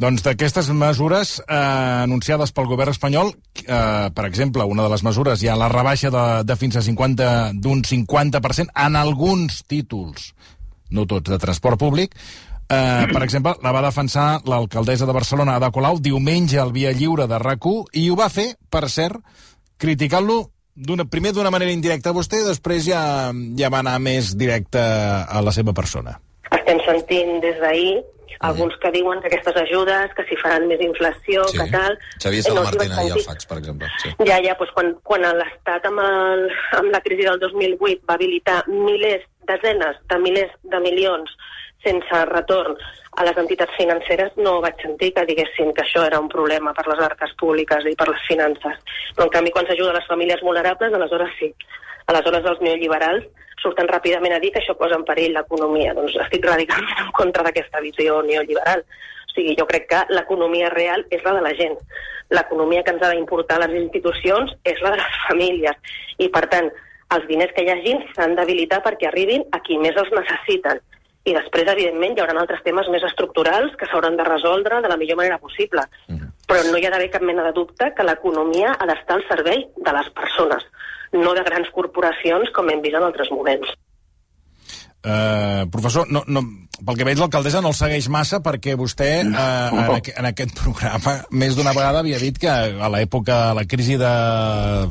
Doncs 0.00 0.24
d'aquestes 0.24 0.70
mesures 0.72 1.34
eh, 1.42 1.58
anunciades 2.06 2.54
pel 2.56 2.70
govern 2.70 2.94
espanyol, 2.94 3.34
eh, 3.66 4.08
per 4.16 4.24
exemple, 4.24 4.64
una 4.64 4.86
de 4.86 4.92
les 4.94 5.04
mesures 5.04 5.42
hi 5.42 5.50
ha 5.52 5.58
la 5.60 5.68
rebaixa 5.72 6.12
de, 6.14 6.24
de 6.48 6.56
fins 6.56 6.80
a 6.80 6.84
50 6.86 7.28
d'un 7.60 7.84
50% 7.84 8.72
en 8.86 8.96
alguns 8.96 9.60
títols, 9.68 10.30
no 10.96 11.04
tots, 11.10 11.28
de 11.28 11.40
transport 11.42 11.80
públic. 11.80 12.16
Eh, 12.74 13.06
per 13.12 13.22
exemple, 13.22 13.54
la 13.62 13.72
va 13.74 13.82
defensar 13.84 14.40
l'alcaldessa 14.50 15.06
de 15.06 15.14
Barcelona, 15.16 15.56
Ada 15.60 15.70
Colau, 15.74 15.98
diumenge 16.02 16.58
al 16.58 16.72
Via 16.74 16.92
Lliure 16.92 17.26
de 17.30 17.38
rac 17.38 17.64
i 17.92 18.08
ho 18.10 18.16
va 18.18 18.28
fer, 18.32 18.54
per 18.70 18.88
cert, 18.90 19.20
criticant-lo 19.78 20.50
primer 21.10 21.30
d'una 21.32 21.52
manera 21.54 21.70
indirecta 21.70 22.10
a 22.10 22.16
vostè, 22.16 22.40
després 22.46 22.82
ja, 22.88 23.30
ja 23.58 23.68
va 23.70 23.78
anar 23.84 23.98
més 24.02 24.32
directe 24.36 24.80
a 24.82 25.40
la 25.44 25.52
seva 25.54 25.72
persona. 25.72 26.16
Estem 26.50 26.80
sentint 26.86 27.38
des 27.44 27.60
d'ahir 27.62 28.02
alguns 28.44 28.74
que 28.82 28.90
diuen 28.92 29.20
que 29.22 29.28
aquestes 29.30 29.56
ajudes, 29.56 30.10
que 30.16 30.24
si 30.28 30.36
faran 30.42 30.66
més 30.68 30.80
inflació, 30.82 31.44
Sí. 31.48 31.56
que 31.58 31.68
tal... 31.70 31.94
Xavier 32.20 32.42
Eh, 32.42 32.48
no 32.50 32.54
Salamartín 32.56 32.78
vaig 32.80 32.90
ahir 32.98 33.12
al 33.12 33.18
sentir. 33.20 33.24
fax, 33.30 33.46
per 33.46 33.58
exemple. 33.58 33.88
Sí. 34.02 34.10
Ja, 34.26 34.40
ja, 34.42 34.56
doncs 34.58 34.72
quan, 34.74 34.90
quan 35.06 35.22
l'Estat 35.22 35.86
amb, 35.86 36.02
el, 36.02 36.42
amb 36.80 36.90
la 36.92 37.00
crisi 37.06 37.22
del 37.22 37.38
2008 37.40 38.02
va 38.10 38.14
habilitar 38.18 38.58
milers, 38.68 39.24
desenes 39.46 39.96
de 40.10 40.18
milers 40.18 40.52
de 40.64 40.80
milions 40.80 41.30
sense 41.84 42.24
retorn 42.30 42.76
a 43.14 43.24
les 43.28 43.36
entitats 43.38 43.76
financeres, 43.78 44.32
no 44.36 44.56
vaig 44.64 44.80
sentir 44.82 45.12
que 45.14 45.26
diguessin 45.28 45.70
que 45.74 45.84
això 45.84 46.02
era 46.08 46.18
un 46.18 46.28
problema 46.32 46.72
per 46.74 46.86
les 46.88 47.02
arques 47.06 47.34
públiques 47.38 47.86
i 47.86 47.94
per 47.94 48.08
les 48.10 48.26
finances. 48.26 48.80
Però, 49.14 49.28
en 49.28 49.32
canvi, 49.36 49.52
quan 49.54 49.68
s'ajuda 49.68 49.92
a 49.94 49.98
les 50.00 50.08
famílies 50.10 50.42
vulnerables, 50.42 50.94
aleshores 50.96 51.34
sí. 51.38 51.52
Aleshores, 52.10 52.44
els 52.50 52.60
neoliberals 52.60 53.28
surten 53.62 53.88
ràpidament 53.88 54.34
a 54.36 54.40
dir 54.42 54.50
que 54.52 54.60
això 54.60 54.74
posa 54.76 54.98
en 54.98 55.06
perill 55.08 55.36
l'economia. 55.38 55.94
Doncs 55.96 56.16
estic 56.26 56.44
radicalment 56.44 57.04
en 57.06 57.12
contra 57.16 57.44
d'aquesta 57.46 57.80
visió 57.84 58.20
neoliberal. 58.26 58.82
O 59.28 59.36
sigui, 59.36 59.54
jo 59.58 59.66
crec 59.70 59.86
que 59.92 60.02
l'economia 60.12 60.72
real 60.74 61.06
és 61.14 61.22
la 61.24 61.36
de 61.38 61.44
la 61.46 61.54
gent. 61.60 61.78
L'economia 62.34 62.82
que 62.82 62.92
ens 62.96 63.04
ha 63.04 63.12
d'importar 63.14 63.60
les 63.62 63.78
institucions 63.84 64.52
és 64.64 64.82
la 64.82 64.94
de 64.96 65.00
les 65.00 65.20
famílies. 65.28 65.94
I, 66.18 66.28
per 66.34 66.44
tant, 66.52 66.70
els 67.14 67.26
diners 67.30 67.54
que 67.54 67.64
hi 67.64 67.72
hagin 67.72 68.02
s'han 68.14 68.34
d'habilitar 68.36 68.82
perquè 68.84 69.08
arribin 69.08 69.46
a 69.52 69.62
qui 69.64 69.78
més 69.78 69.96
els 70.00 70.12
necessiten. 70.18 70.82
I 71.24 71.32
després, 71.32 71.68
evidentment, 71.72 72.12
hi 72.12 72.20
haurà 72.20 72.34
altres 72.40 72.60
temes 72.66 72.88
més 72.92 73.04
estructurals 73.08 73.72
que 73.80 73.88
s'hauran 73.88 74.18
de 74.18 74.26
resoldre 74.28 74.82
de 74.84 74.90
la 74.92 74.98
millor 75.00 75.16
manera 75.22 75.38
possible. 75.40 75.86
Però 76.44 76.60
no 76.66 76.76
hi 76.76 76.84
ha 76.84 76.90
d'haver 76.92 77.08
cap 77.14 77.24
mena 77.24 77.46
de 77.46 77.54
dubte 77.56 77.88
que 77.96 78.04
l'economia 78.04 78.74
ha 78.76 78.88
d'estar 78.90 79.16
al 79.16 79.24
servei 79.30 79.64
de 79.76 79.96
les 79.96 80.10
persones, 80.18 80.66
no 81.16 81.32
de 81.32 81.46
grans 81.46 81.70
corporacions 81.72 82.52
com 82.52 82.68
hem 82.68 82.84
vist 82.84 83.00
en 83.00 83.08
altres 83.08 83.32
moments. 83.32 83.72
Uh, 85.04 85.64
professor, 85.68 86.06
no, 86.08 86.22
no, 86.32 86.40
pel 86.80 86.96
que 86.96 87.04
veig 87.04 87.18
l'alcaldessa 87.20 87.60
no 87.60 87.74
el 87.74 87.76
segueix 87.76 88.06
massa 88.08 88.38
perquè 88.40 88.72
vostè 88.80 89.08
uh, 89.20 89.34
en, 89.36 89.90
aqu 89.98 90.14
en 90.16 90.28
aquest 90.30 90.54
programa 90.56 91.18
més 91.28 91.58
d'una 91.58 91.74
vegada 91.76 92.00
havia 92.00 92.16
dit 92.22 92.40
que 92.40 92.48
a 92.48 92.88
l'època, 92.88 93.36
a 93.50 93.58
la 93.58 93.66
crisi 93.68 93.98
de, 94.00 94.14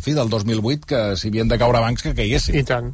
fi, 0.06 0.14
del 0.14 0.30
2008, 0.30 0.86
que 0.86 1.02
si 1.18 1.34
havien 1.34 1.50
de 1.50 1.58
caure 1.58 1.82
bancs 1.82 2.06
que 2.06 2.14
caiguessin. 2.14 2.62
I 2.62 2.66
tant. 2.70 2.94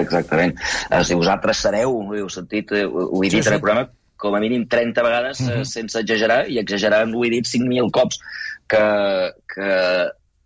Exactament. 0.00 0.56
Uh, 0.90 1.02
si 1.04 1.18
vosaltres 1.18 1.62
sereu, 1.66 1.94
ho 2.00 2.16
heu 2.16 2.28
sentit, 2.32 2.72
eh, 2.72 2.84
ho, 2.86 3.08
ho 3.10 3.22
he 3.22 3.30
dit 3.30 3.38
Sí, 3.38 3.42
sí, 3.42 3.48
en 3.48 3.58
el 3.58 3.64
programa, 3.64 3.88
com 4.16 4.34
a 4.34 4.40
mínim 4.40 4.66
30 4.68 5.02
vegades, 5.04 5.40
uh 5.40 5.48
-huh. 5.48 5.60
uh, 5.60 5.64
sense 5.68 5.98
exagerar, 6.00 6.44
i 6.48 6.58
exagerant 6.58 7.14
ho 7.14 7.24
he 7.24 7.30
dit 7.30 7.46
5.000 7.46 7.90
cops, 7.92 8.20
que, 8.68 8.84
que 9.54 9.70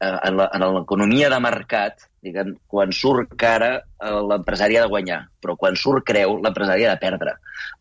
eh, 0.00 0.18
en 0.24 0.64
l'economia 0.74 1.30
de 1.32 1.40
mercat, 1.40 2.06
diguem, 2.24 2.54
quan 2.68 2.92
surt 2.92 3.36
cara, 3.40 3.74
eh, 3.76 3.89
l'empresari 4.00 4.78
ha 4.78 4.84
de 4.86 4.92
guanyar, 4.92 5.20
però 5.40 5.56
quan 5.60 5.76
surt 5.76 6.04
creu, 6.08 6.38
l'empresari 6.40 6.86
ha 6.86 6.94
de 6.94 7.00
perdre. 7.00 7.34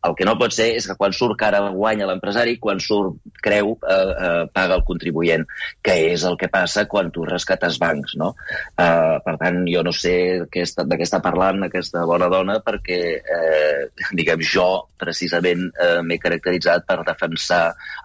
El 0.04 0.14
que 0.16 0.24
no 0.24 0.36
pot 0.40 0.52
ser 0.52 0.70
és 0.76 0.86
que 0.88 0.96
quan 0.96 1.12
surt 1.16 1.36
cara 1.40 1.60
guanya 1.72 2.08
l'empresari, 2.08 2.56
quan 2.60 2.80
surt 2.80 3.16
creu 3.44 3.74
eh, 3.76 3.94
eh, 3.94 4.44
paga 4.52 4.76
el 4.78 4.84
contribuent, 4.88 5.46
que 5.84 5.96
és 6.12 6.24
el 6.28 6.36
que 6.40 6.48
passa 6.52 6.86
quan 6.88 7.10
tu 7.12 7.24
rescates 7.28 7.78
bancs, 7.80 8.16
no? 8.20 8.32
Eh, 8.80 9.16
per 9.24 9.36
tant, 9.40 9.62
jo 9.68 9.84
no 9.84 9.92
sé 9.96 10.14
de 10.44 10.48
què 10.52 10.64
està 10.64 11.20
parlant 11.24 11.66
aquesta 11.66 12.04
bona 12.08 12.30
dona, 12.32 12.58
perquè, 12.64 13.00
eh, 13.20 14.06
diguem, 14.16 14.44
jo 14.44 14.68
precisament 15.00 15.66
eh, 15.70 16.00
m'he 16.04 16.20
caracteritzat 16.20 16.86
per 16.88 17.00
defensar 17.06 17.62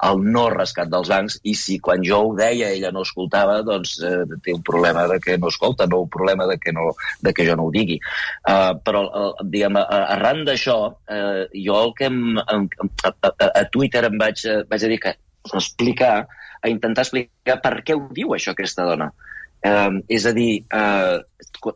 el 0.07 0.23
no 0.23 0.47
rescat 0.53 0.91
dels 0.91 1.11
bancs, 1.11 1.39
i 1.43 1.55
si 1.59 1.79
quan 1.83 2.03
jo 2.07 2.21
ho 2.29 2.33
deia 2.37 2.71
ella 2.75 2.91
no 2.95 3.03
escoltava, 3.07 3.61
doncs 3.67 3.97
eh, 4.03 4.23
té 4.43 4.55
un 4.55 4.63
problema 4.63 5.07
de 5.11 5.19
que 5.23 5.37
no 5.39 5.51
escolta, 5.51 5.87
no 5.91 6.03
un 6.05 6.11
problema 6.11 6.47
de 6.47 6.59
que, 6.59 6.75
no, 6.75 6.91
de 7.21 7.35
que 7.35 7.47
jo 7.47 7.55
no 7.59 7.67
ho 7.67 7.73
digui. 7.75 7.99
Uh, 8.45 8.73
però, 8.85 9.03
uh, 9.09 9.45
diguem, 9.51 9.77
arran 9.81 10.43
d'això, 10.47 10.77
uh, 10.93 11.45
jo 11.53 11.77
el 11.81 11.93
que 11.97 12.09
em, 12.11 12.39
em, 12.39 12.67
a, 13.03 13.13
a, 13.29 13.51
a 13.61 13.63
Twitter 13.73 14.05
em 14.09 14.17
vaig, 14.21 14.43
vaig 14.69 14.89
dir 14.89 14.99
que 15.01 15.15
explicar, 15.53 16.27
a 16.61 16.69
intentar 16.71 17.05
explicar 17.05 17.59
per 17.61 17.79
què 17.85 17.95
ho 17.97 18.07
diu 18.13 18.35
això 18.35 18.55
aquesta 18.55 18.87
dona. 18.87 19.11
Uh, 19.65 19.97
és 20.13 20.27
a 20.29 20.33
dir, 20.35 20.59
uh, 20.77 21.23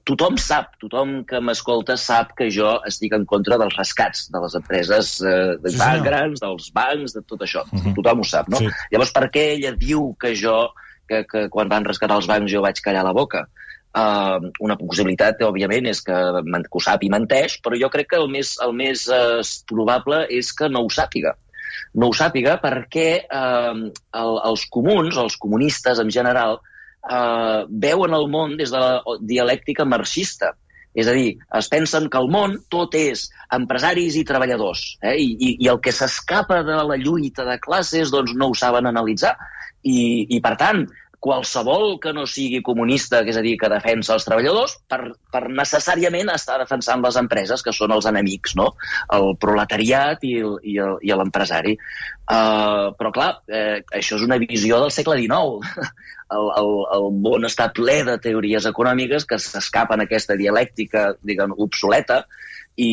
tothom 0.05 0.35
sap, 0.37 0.75
tothom 0.81 1.23
que 1.29 1.39
m'escolta 1.41 1.95
sap 1.97 2.35
que 2.37 2.49
jo 2.53 2.75
estic 2.85 3.15
en 3.17 3.25
contra 3.29 3.57
dels 3.57 3.73
rescats 3.79 4.27
de 4.29 4.41
les 4.43 4.57
empreses 4.59 5.15
uh, 5.23 5.55
de 5.63 5.71
sí, 5.73 6.03
grans, 6.05 6.43
dels 6.43 6.69
bancs, 6.75 7.15
de 7.17 7.23
tot 7.25 7.41
això. 7.47 7.65
Uh 7.65 7.75
mhm. 7.75 7.87
-huh. 7.87 7.95
Tothom 7.97 8.21
ho 8.21 8.27
sap, 8.27 8.51
no? 8.53 8.57
Sí. 8.61 8.69
Llavors, 8.91 9.11
per 9.11 9.25
què 9.33 9.45
ella 9.55 9.73
diu 9.73 10.13
que 10.21 10.35
jo, 10.35 10.69
que, 11.07 11.23
que 11.25 11.47
quan 11.49 11.69
van 11.69 11.85
rescatar 11.85 12.17
els 12.17 12.27
bancs 12.27 12.51
jo 12.51 12.61
vaig 12.61 12.81
callar 12.81 13.03
la 13.03 13.13
boca? 13.13 13.47
Uh, 13.89 14.51
una 14.61 14.75
possibilitat, 14.77 15.39
òbviament, 15.41 15.87
és 15.89 16.03
que, 16.05 16.13
que 16.13 16.77
ho 16.77 16.81
sap 16.85 17.01
i 17.01 17.09
menteix, 17.09 17.55
però 17.65 17.77
jo 17.79 17.89
crec 17.89 18.11
que 18.11 18.19
el 18.21 18.27
més, 18.29 18.51
el 18.61 18.75
més 18.77 19.07
uh, 19.09 19.41
probable 19.65 20.27
és 20.29 20.51
que 20.53 20.69
no 20.69 20.83
ho 20.85 20.91
sàpiga. 20.93 21.33
No 21.97 22.11
ho 22.11 22.13
sàpiga 22.13 22.59
perquè 22.61 23.07
uh, 23.25 23.73
el, 24.21 24.35
els 24.51 24.67
comuns, 24.69 25.17
els 25.17 25.39
comunistes 25.41 26.01
en 26.03 26.13
general, 26.13 26.59
uh, 27.09 27.65
veuen 27.65 28.13
el 28.13 28.29
món 28.29 28.57
des 28.61 28.69
de 28.69 28.83
la 28.83 29.17
dialèctica 29.25 29.89
marxista. 29.89 30.53
És 30.93 31.09
a 31.09 31.13
dir, 31.13 31.35
es 31.57 31.67
pensen 31.69 32.09
que 32.09 32.21
el 32.21 32.29
món 32.33 32.59
tot 32.73 32.93
és 32.97 33.27
empresaris 33.55 34.17
i 34.17 34.25
treballadors, 34.25 34.85
eh? 35.01 35.17
I, 35.17 35.27
i, 35.33 35.51
i 35.65 35.69
el 35.69 35.81
que 35.85 35.93
s'escapa 35.93 36.61
de 36.65 36.77
la 36.77 36.97
lluita 36.97 37.45
de 37.47 37.59
classes 37.61 38.13
doncs 38.13 38.33
no 38.37 38.49
ho 38.49 38.57
saben 38.57 38.89
analitzar. 38.89 39.35
I, 39.81 40.25
i 40.29 40.41
per 40.43 40.57
tant, 40.59 40.85
qualsevol 41.19 41.97
que 41.99 42.13
no 42.15 42.25
sigui 42.27 42.61
comunista, 42.63 43.21
que 43.23 43.33
és 43.33 43.39
a 43.39 43.43
dir, 43.43 43.55
que 43.59 43.69
defensa 43.71 44.15
els 44.15 44.25
treballadors, 44.27 44.77
per, 44.89 45.01
per 45.31 45.43
necessàriament 45.51 46.31
estar 46.33 46.57
defensant 46.61 47.03
les 47.03 47.19
empreses, 47.19 47.63
que 47.65 47.75
són 47.75 47.93
els 47.95 48.07
enemics, 48.09 48.55
no? 48.59 48.71
El 49.15 49.33
proletariat 49.41 50.23
i 50.23 50.37
l'empresari. 51.19 51.75
Uh, 52.29 52.93
però, 52.95 53.11
clar, 53.11 53.29
eh, 53.49 53.81
això 53.99 54.19
és 54.19 54.23
una 54.25 54.37
visió 54.41 54.79
del 54.83 54.95
segle 54.95 55.19
XIX. 55.19 55.75
El, 56.29 56.45
el, 56.59 56.67
el 56.93 57.07
món 57.23 57.47
està 57.47 57.65
ple 57.73 57.95
de 58.05 58.13
teories 58.21 58.67
econòmiques 58.69 59.23
que 59.25 59.39
s'escapen 59.41 60.03
a 60.03 60.05
aquesta 60.05 60.35
dialèctica, 60.37 61.07
diguem, 61.25 61.55
obsoleta, 61.65 62.19
i, 62.77 62.91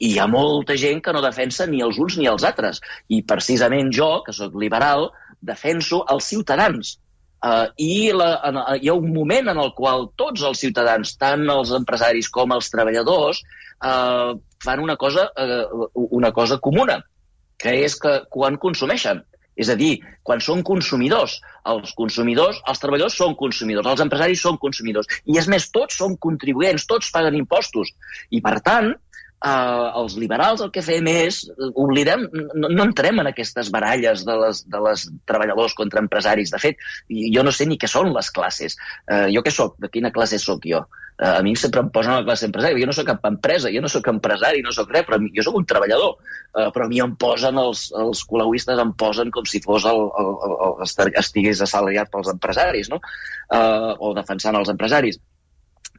i 0.00 0.14
hi 0.14 0.16
ha 0.16 0.24
molta 0.32 0.78
gent 0.80 1.02
que 1.04 1.12
no 1.12 1.20
defensa 1.20 1.66
ni 1.68 1.82
els 1.84 2.00
uns 2.00 2.16
ni 2.16 2.30
els 2.30 2.46
altres. 2.48 2.80
I 3.12 3.20
precisament 3.28 3.92
jo, 3.92 4.08
que 4.24 4.32
sóc 4.32 4.56
liberal, 4.56 5.10
defenso 5.52 6.00
els 6.08 6.32
ciutadans, 6.32 6.96
Uh, 7.40 7.70
I 7.80 8.12
la, 8.12 8.34
en, 8.44 8.58
hi 8.82 8.90
ha 8.90 8.98
un 8.98 9.14
moment 9.14 9.48
en 9.48 9.60
el 9.62 9.70
qual 9.76 10.10
tots 10.20 10.42
els 10.44 10.60
ciutadans, 10.60 11.14
tant 11.20 11.46
els 11.48 11.72
empresaris 11.72 12.28
com 12.28 12.52
els 12.52 12.68
treballadors, 12.72 13.40
uh, 13.80 14.36
fan 14.60 14.82
una 14.84 14.98
cosa, 15.00 15.30
uh, 15.40 15.88
una 16.20 16.34
cosa 16.36 16.60
comuna, 16.60 16.98
que 17.60 17.72
és 17.86 17.96
que 18.00 18.18
quan 18.32 18.60
consumeixen, 18.60 19.22
és 19.60 19.68
a 19.72 19.76
dir, 19.76 19.94
quan 20.24 20.40
són 20.44 20.62
consumidors, 20.64 21.38
els 21.68 21.92
consumidors, 21.96 22.60
els 22.70 22.80
treballadors 22.80 23.16
són 23.16 23.34
consumidors, 23.40 23.88
els 23.88 24.04
empresaris 24.04 24.44
són 24.44 24.60
consumidors, 24.60 25.08
i 25.24 25.36
és 25.40 25.48
més, 25.52 25.68
tots 25.72 25.98
són 26.00 26.16
contribuents, 26.20 26.86
tots 26.88 27.10
paguen 27.12 27.36
impostos. 27.40 27.92
I, 28.30 28.40
per 28.44 28.58
tant, 28.64 28.94
eh, 29.44 29.88
els 30.00 30.16
liberals 30.20 30.62
el 30.64 30.70
que 30.74 30.84
fem 30.84 31.08
és, 31.10 31.42
oblidem, 31.70 32.26
no, 32.54 32.70
no 32.70 32.86
entrem 32.86 33.20
en 33.22 33.30
aquestes 33.30 33.70
baralles 33.74 34.24
de 34.28 34.36
les, 34.44 34.62
de 34.70 34.80
les 34.86 35.06
treballadors 35.28 35.76
contra 35.78 36.02
empresaris. 36.04 36.52
De 36.54 36.60
fet, 36.62 36.80
jo 37.08 37.44
no 37.46 37.54
sé 37.54 37.66
ni 37.68 37.78
què 37.80 37.90
són 37.90 38.12
les 38.14 38.30
classes. 38.34 38.76
Eh, 39.08 39.28
jo 39.34 39.44
què 39.46 39.54
sóc? 39.54 39.78
De 39.80 39.92
quina 39.92 40.12
classe 40.14 40.40
sóc 40.42 40.66
jo? 40.68 40.84
Eh, 41.20 41.28
a 41.28 41.40
mi 41.44 41.54
sempre 41.56 41.82
em 41.84 41.90
posen 41.92 42.14
la 42.16 42.24
classe 42.24 42.46
empresari. 42.48 42.80
Jo 42.80 42.88
no 42.88 42.96
sóc 42.96 43.08
cap 43.10 43.26
empresa, 43.28 43.72
jo 43.72 43.82
no 43.84 43.90
sóc 43.92 44.06
empresari, 44.12 44.62
no 44.64 44.72
sóc 44.76 44.92
res, 44.92 45.06
però 45.08 45.20
jo 45.20 45.46
sóc 45.46 45.58
un 45.60 45.66
treballador. 45.68 46.14
Eh, 46.50 46.68
però 46.74 46.86
a 46.86 46.92
mi 46.92 47.02
em 47.04 47.16
posen, 47.20 47.60
els, 47.60 47.88
els 48.04 48.24
colauistes 48.28 48.80
em 48.80 48.94
posen 49.04 49.32
com 49.34 49.48
si 49.48 49.60
fos 49.64 49.88
el, 49.88 50.06
el, 50.22 50.30
el, 50.46 50.56
el 50.84 51.20
estigués 51.20 51.60
assalariat 51.66 52.12
pels 52.12 52.32
empresaris, 52.32 52.92
no? 52.92 53.00
Eh, 53.52 53.92
o 53.98 54.14
defensant 54.16 54.56
els 54.56 54.72
empresaris 54.72 55.20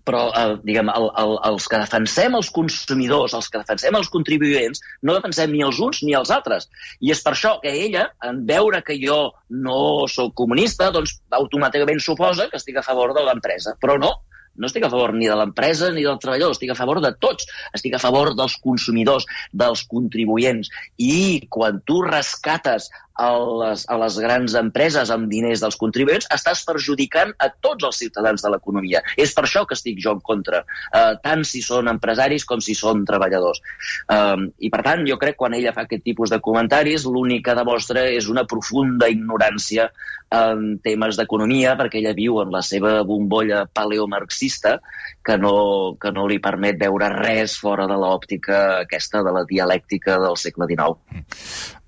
però 0.07 0.23
eh, 0.37 0.55
diguem, 0.63 0.89
el, 0.93 1.07
el, 1.21 1.35
els 1.51 1.67
que 1.69 1.79
defensem 1.81 2.35
els 2.37 2.49
consumidors, 2.53 3.35
els 3.37 3.49
que 3.51 3.61
defensem 3.61 3.97
els 3.97 4.09
contribuents, 4.13 4.81
no 5.05 5.17
defensem 5.17 5.53
ni 5.53 5.63
els 5.65 5.79
uns 5.83 6.01
ni 6.05 6.15
els 6.17 6.33
altres. 6.33 6.69
I 6.99 7.13
és 7.15 7.21
per 7.25 7.35
això 7.35 7.57
que 7.63 7.73
ella, 7.85 8.07
en 8.27 8.43
veure 8.49 8.81
que 8.87 8.97
jo 9.01 9.21
no 9.67 10.07
sóc 10.11 10.33
comunista, 10.41 10.91
doncs 10.95 11.19
automàticament 11.37 12.01
suposa 12.03 12.49
que 12.49 12.59
estic 12.61 12.81
a 12.81 12.85
favor 12.85 13.15
de 13.17 13.25
l'empresa. 13.25 13.75
Però 13.81 13.97
no, 14.01 14.15
no 14.55 14.67
estic 14.67 14.83
a 14.85 14.91
favor 14.91 15.13
ni 15.15 15.29
de 15.29 15.35
l'empresa 15.37 15.91
ni 15.95 16.03
del 16.03 16.19
treballador, 16.19 16.55
estic 16.55 16.73
a 16.73 16.79
favor 16.79 17.01
de 17.03 17.13
tots. 17.23 17.47
Estic 17.77 17.95
a 17.95 18.01
favor 18.03 18.33
dels 18.37 18.57
consumidors, 18.63 19.27
dels 19.53 19.85
contribuents. 19.91 20.71
I 20.97 21.47
quan 21.49 21.79
tu 21.87 22.01
rescates 22.07 22.89
a 23.19 23.29
les, 23.63 23.85
a 23.89 23.97
les 24.01 24.17
grans 24.23 24.55
empreses 24.59 25.11
amb 25.13 25.29
diners 25.31 25.63
dels 25.63 25.77
contribuents, 25.79 26.27
estàs 26.33 26.63
perjudicant 26.67 27.33
a 27.39 27.49
tots 27.63 27.87
els 27.87 27.99
ciutadans 28.03 28.43
de 28.43 28.53
l'economia. 28.53 29.03
És 29.17 29.33
per 29.35 29.45
això 29.47 29.65
que 29.67 29.77
estic 29.77 29.99
jo 30.03 30.15
en 30.17 30.23
contra, 30.23 30.63
eh, 30.93 31.13
tant 31.23 31.43
si 31.47 31.61
són 31.65 31.91
empresaris 31.91 32.45
com 32.45 32.61
si 32.63 32.75
són 32.77 33.05
treballadors. 33.05 33.61
Eh, 34.07 34.47
I 34.67 34.71
per 34.73 34.83
tant, 34.85 35.05
jo 35.07 35.17
crec 35.17 35.31
que 35.35 35.39
quan 35.41 35.55
ella 35.57 35.73
fa 35.73 35.85
aquest 35.87 36.03
tipus 36.03 36.29
de 36.29 36.41
comentaris, 36.43 37.05
l'únic 37.07 37.45
que 37.47 37.55
demostra 37.57 38.03
és 38.11 38.27
una 38.29 38.43
profunda 38.45 39.07
ignorància 39.09 39.89
en 40.31 40.77
temes 40.83 41.17
d'economia, 41.19 41.75
perquè 41.79 41.99
ella 41.99 42.13
viu 42.15 42.39
en 42.41 42.51
la 42.53 42.61
seva 42.63 43.01
bombolla 43.07 43.65
paleomarxista, 43.67 44.77
que 45.25 45.37
no, 45.37 45.97
que 46.01 46.11
no 46.15 46.25
li 46.29 46.39
permet 46.43 46.79
veure 46.79 47.11
res 47.13 47.57
fora 47.59 47.87
de 47.89 47.97
l'òptica 47.99 48.61
aquesta 48.85 49.21
de 49.25 49.33
la 49.35 49.43
dialèctica 49.49 50.17
del 50.23 50.39
segle 50.39 50.69
XIX. 50.71 50.95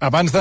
Abans 0.04 0.36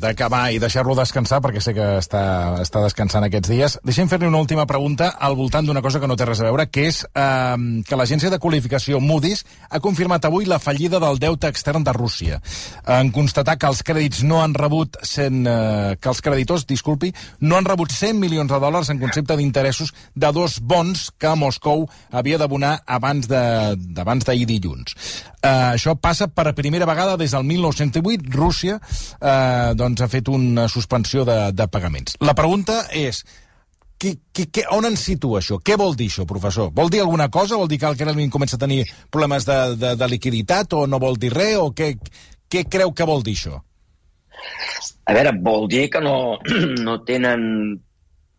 d'acabar 0.00 0.50
i 0.52 0.58
deixar-lo 0.62 0.94
descansar, 0.98 1.40
perquè 1.44 1.62
sé 1.62 1.74
que 1.76 1.86
està, 2.00 2.22
està 2.62 2.82
descansant 2.84 3.24
aquests 3.26 3.50
dies, 3.50 3.76
deixem 3.86 4.08
fer-li 4.10 4.28
una 4.28 4.40
última 4.42 4.66
pregunta 4.66 5.10
al 5.20 5.36
voltant 5.38 5.66
d'una 5.66 5.82
cosa 5.84 6.00
que 6.00 6.08
no 6.10 6.16
té 6.18 6.26
res 6.28 6.40
a 6.42 6.48
veure, 6.48 6.66
que 6.72 6.86
és 6.88 7.02
eh, 7.08 7.82
que 7.86 7.98
l'agència 7.98 8.30
de 8.32 8.40
qualificació 8.42 9.00
Moody's 9.00 9.44
ha 9.68 9.80
confirmat 9.84 10.26
avui 10.28 10.48
la 10.48 10.60
fallida 10.62 11.00
del 11.02 11.20
deute 11.22 11.50
extern 11.50 11.84
de 11.84 11.94
Rússia. 11.96 12.40
En 12.86 13.12
constatar 13.14 13.56
que 13.60 13.70
els 13.70 13.82
crèdits 13.86 14.24
no 14.26 14.42
han 14.42 14.54
rebut 14.56 14.98
100, 15.02 15.40
eh, 15.46 15.96
que 16.00 16.12
els 16.12 16.22
creditors, 16.24 16.66
disculpi, 16.68 17.12
no 17.40 17.58
han 17.58 17.68
rebut 17.68 17.92
100 17.94 18.20
milions 18.20 18.50
de 18.50 18.60
dòlars 18.60 18.90
en 18.92 19.00
concepte 19.02 19.36
d'interessos 19.36 19.94
de 20.14 20.32
dos 20.32 20.60
bons 20.60 21.10
que 21.18 21.34
Moscou 21.36 21.86
havia 22.10 22.38
d'abonar 22.40 22.78
abans 22.86 23.28
d'ahir 23.30 24.46
dilluns. 24.48 24.96
Uh, 25.40 25.72
això 25.72 25.94
passa 25.96 26.26
per 26.28 26.52
primera 26.52 26.84
vegada 26.84 27.16
des 27.16 27.32
del 27.32 27.46
1908. 27.48 28.28
Rússia 28.34 28.76
uh, 28.76 29.70
doncs 29.78 30.02
ha 30.04 30.08
fet 30.12 30.28
una 30.28 30.66
suspensió 30.68 31.24
de, 31.24 31.38
de 31.56 31.68
pagaments. 31.72 32.18
La 32.20 32.34
pregunta 32.36 32.82
és, 32.92 33.22
que, 34.00 34.18
que, 34.32 34.46
que, 34.52 34.66
on 34.76 34.88
ens 34.88 35.06
situa 35.08 35.40
això? 35.40 35.58
Què 35.64 35.76
vol 35.80 35.96
dir 35.96 36.10
això, 36.10 36.24
professor? 36.28 36.70
Vol 36.76 36.92
dir 36.92 37.02
alguna 37.04 37.30
cosa? 37.32 37.58
Vol 37.60 37.68
dir 37.68 37.80
que 37.80 37.88
el 37.88 37.98
Kremlin 38.00 38.32
comença 38.32 38.56
a 38.56 38.62
tenir 38.62 38.82
problemes 39.12 39.48
de, 39.48 39.58
de, 39.80 39.94
de 40.00 40.08
liquiditat 40.08 40.76
o 40.76 40.86
no 40.88 41.00
vol 41.02 41.16
dir 41.20 41.32
res? 41.34 41.58
O 41.60 41.70
què, 41.76 41.92
què 42.48 42.64
creu 42.68 42.94
que 42.96 43.08
vol 43.08 43.24
dir 43.24 43.36
això? 43.36 43.60
A 45.04 45.16
veure, 45.16 45.34
vol 45.44 45.68
dir 45.68 45.88
que 45.92 46.00
no, 46.04 46.16
no 46.86 47.00
tenen 47.04 47.42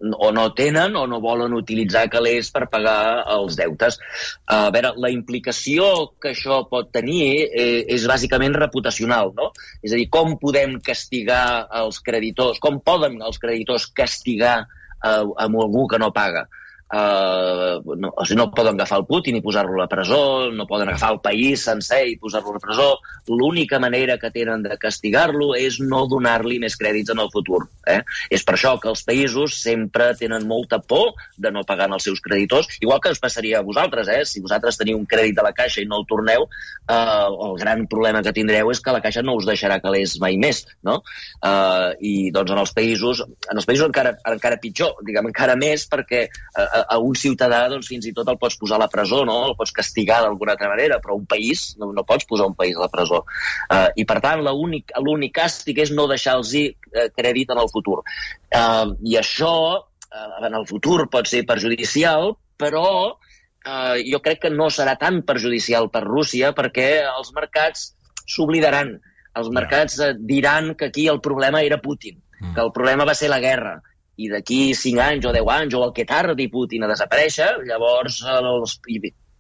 o 0.01 0.31
no 0.31 0.45
tenen 0.57 0.95
o 0.95 1.05
no 1.07 1.19
volen 1.21 1.53
utilitzar 1.53 2.07
calés 2.09 2.49
per 2.53 2.67
pagar 2.71 3.23
els 3.35 3.57
deutes. 3.59 3.99
A 4.47 4.69
veure, 4.73 4.93
la 4.97 5.11
implicació 5.13 6.11
que 6.21 6.33
això 6.33 6.61
pot 6.69 6.91
tenir 6.93 7.23
eh, 7.47 7.83
és 7.95 8.07
bàsicament 8.09 8.57
reputacional, 8.57 9.33
no? 9.37 9.51
És 9.83 9.93
a 9.93 9.99
dir, 9.99 10.09
com 10.13 10.37
podem 10.41 10.79
castigar 10.85 11.67
els 11.83 12.01
creditors, 12.05 12.59
com 12.63 12.81
poden 12.81 13.21
els 13.21 13.41
creditors 13.41 13.87
castigar 13.93 14.57
eh, 14.63 15.23
amb 15.45 15.61
algú 15.65 15.87
que 15.91 16.01
no 16.01 16.11
paga? 16.15 16.47
Uh, 16.91 17.79
no, 17.95 18.09
o 18.11 18.25
sigui, 18.27 18.35
no 18.35 18.49
poden 18.51 18.75
agafar 18.75 18.97
el 18.99 19.05
Putin 19.07 19.37
i 19.37 19.41
posar-lo 19.43 19.77
a 19.77 19.85
la 19.85 19.87
presó, 19.87 20.51
no 20.51 20.65
poden 20.67 20.89
agafar 20.91 21.13
el 21.15 21.21
país 21.23 21.63
sencer 21.63 22.01
i 22.09 22.17
posar-lo 22.19 22.51
a 22.51 22.57
la 22.57 22.63
presó. 22.63 22.87
L'única 23.31 23.79
manera 23.79 24.17
que 24.19 24.31
tenen 24.33 24.65
de 24.65 24.75
castigar-lo 24.81 25.53
és 25.55 25.79
no 25.79 26.03
donar-li 26.11 26.59
més 26.59 26.75
crèdits 26.75 27.13
en 27.13 27.21
el 27.23 27.31
futur. 27.31 27.61
Eh? 27.87 28.01
És 28.29 28.43
per 28.43 28.57
això 28.57 28.73
que 28.81 28.89
els 28.91 29.05
països 29.07 29.55
sempre 29.61 30.09
tenen 30.19 30.47
molta 30.49 30.81
por 30.83 31.13
de 31.37 31.53
no 31.55 31.63
pagar 31.67 31.87
els 31.91 32.03
seus 32.03 32.19
creditors, 32.19 32.67
igual 32.81 32.99
que 32.99 33.13
us 33.15 33.23
passaria 33.23 33.61
a 33.61 33.65
vosaltres. 33.65 34.11
Eh? 34.11 34.25
Si 34.27 34.43
vosaltres 34.43 34.79
teniu 34.79 34.99
un 34.99 35.07
crèdit 35.07 35.39
a 35.39 35.47
la 35.47 35.55
Caixa 35.55 35.79
i 35.81 35.87
no 35.87 36.01
el 36.01 36.07
torneu, 36.09 36.43
uh, 36.43 37.47
el 37.47 37.57
gran 37.61 37.85
problema 37.87 38.23
que 38.25 38.35
tindreu 38.35 38.71
és 38.71 38.83
que 38.83 38.93
la 38.95 39.01
Caixa 39.03 39.23
no 39.23 39.37
us 39.39 39.47
deixarà 39.47 39.79
calés 39.79 40.17
mai 40.19 40.35
més. 40.41 40.65
No? 40.83 40.99
Uh, 41.39 41.95
I 42.03 42.13
doncs 42.35 42.51
en 42.51 42.61
els 42.65 42.75
països, 42.75 43.23
en 43.23 43.63
els 43.63 43.69
països 43.69 43.87
encara, 43.87 44.17
encara 44.35 44.59
pitjor, 44.61 44.97
diguem, 45.07 45.31
encara 45.31 45.55
més, 45.59 45.87
perquè 45.91 46.25
uh, 46.27 46.80
a 46.87 46.97
un 46.99 47.15
ciutadà 47.17 47.61
doncs, 47.71 47.89
fins 47.91 48.07
i 48.09 48.13
tot 48.15 48.29
el 48.31 48.37
pots 48.41 48.57
posar 48.59 48.77
a 48.77 48.83
la 48.83 48.89
presó, 48.91 49.23
no? 49.27 49.37
el 49.49 49.55
pots 49.59 49.73
castigar 49.75 50.21
d'alguna 50.23 50.55
altra 50.55 50.69
manera, 50.71 50.99
però 51.03 51.17
un 51.17 51.27
país, 51.29 51.71
no, 51.81 51.91
no 51.95 52.05
pots 52.07 52.27
posar 52.29 52.49
un 52.51 52.55
país 52.57 52.77
a 52.77 52.85
la 52.85 52.91
presó. 52.93 53.23
Uh, 53.67 53.89
I, 53.95 54.05
per 54.09 54.19
tant, 54.23 54.43
l'únic 54.45 55.35
càstig 55.35 55.81
és 55.83 55.93
no 55.95 56.07
deixar-los 56.11 56.53
uh, 56.57 57.05
crèdit 57.17 57.53
en 57.53 57.61
el 57.61 57.71
futur. 57.73 58.01
Uh, 58.01 58.95
I 59.07 59.17
això, 59.21 59.53
uh, 59.81 60.31
en 60.47 60.57
el 60.57 60.67
futur, 60.69 61.05
pot 61.11 61.29
ser 61.29 61.43
perjudicial, 61.49 62.35
però 62.61 62.87
uh, 63.11 63.95
jo 64.01 64.21
crec 64.23 64.45
que 64.45 64.53
no 64.53 64.69
serà 64.73 64.97
tan 65.01 65.21
perjudicial 65.27 65.89
per 65.93 66.05
Rússia 66.07 66.51
perquè 66.57 66.91
els 67.05 67.31
mercats 67.37 67.91
s'oblidaran. 68.29 68.97
Els 69.37 69.53
mercats 69.53 69.99
uh, 70.01 70.11
diran 70.17 70.75
que 70.75 70.91
aquí 70.91 71.07
el 71.07 71.21
problema 71.23 71.63
era 71.63 71.81
Putin, 71.81 72.19
mm. 72.41 72.53
que 72.55 72.65
el 72.65 72.73
problema 72.75 73.07
va 73.07 73.15
ser 73.17 73.31
la 73.31 73.41
guerra, 73.43 73.79
i 74.17 74.29
d'aquí 74.31 74.61
5 74.75 75.01
anys 75.07 75.25
o 75.25 75.33
10 75.35 75.51
anys 75.55 75.75
o 75.77 75.83
el 75.87 75.95
que 75.95 76.07
tardi 76.09 76.49
Putin 76.51 76.85
a 76.85 76.91
desaparèixer, 76.91 77.51
llavors 77.67 78.21
els, 78.27 78.79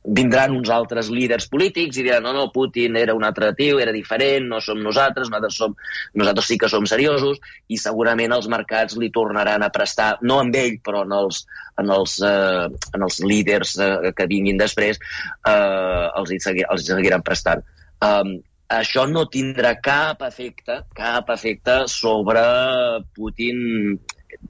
vindran 0.01 0.55
uns 0.57 0.69
altres 0.73 1.11
líders 1.13 1.45
polítics 1.51 1.99
i 1.99 2.05
diran 2.05 2.23
no, 2.25 2.31
no, 2.33 2.47
Putin 2.53 2.95
era 2.97 3.13
un 3.13 3.23
altre 3.23 3.51
tio, 3.57 3.77
era 3.79 3.93
diferent, 3.93 4.47
no 4.49 4.59
som 4.63 4.81
nosaltres, 4.81 5.29
nosaltres, 5.29 5.57
som, 5.61 5.75
nosaltres 6.17 6.47
sí 6.49 6.57
que 6.57 6.69
som 6.71 6.87
seriosos 6.89 7.37
i 7.69 7.77
segurament 7.77 8.33
els 8.33 8.49
mercats 8.49 8.97
li 8.97 9.11
tornaran 9.13 9.61
a 9.61 9.69
prestar, 9.73 10.15
no 10.25 10.39
amb 10.41 10.57
ell, 10.57 10.79
però 10.83 11.03
en 11.05 11.13
els, 11.19 11.43
en 11.81 11.93
els, 11.93 12.17
eh, 12.25 12.69
en 12.97 13.05
els 13.07 13.19
líders 13.21 13.75
eh, 13.77 14.13
que 14.17 14.29
vinguin 14.29 14.57
després, 14.61 14.97
eh, 15.45 16.07
els, 16.17 16.33
hi 16.33 16.39
segui, 16.41 16.65
els 16.65 16.81
hi 16.81 16.95
seguiran 16.95 17.21
prestant. 17.25 17.61
Um, 18.01 18.39
això 18.71 19.03
no 19.05 19.27
tindrà 19.29 19.75
cap 19.83 20.23
efecte, 20.25 20.79
cap 20.97 21.29
efecte 21.29 21.83
sobre 21.91 22.41
Putin 23.13 23.99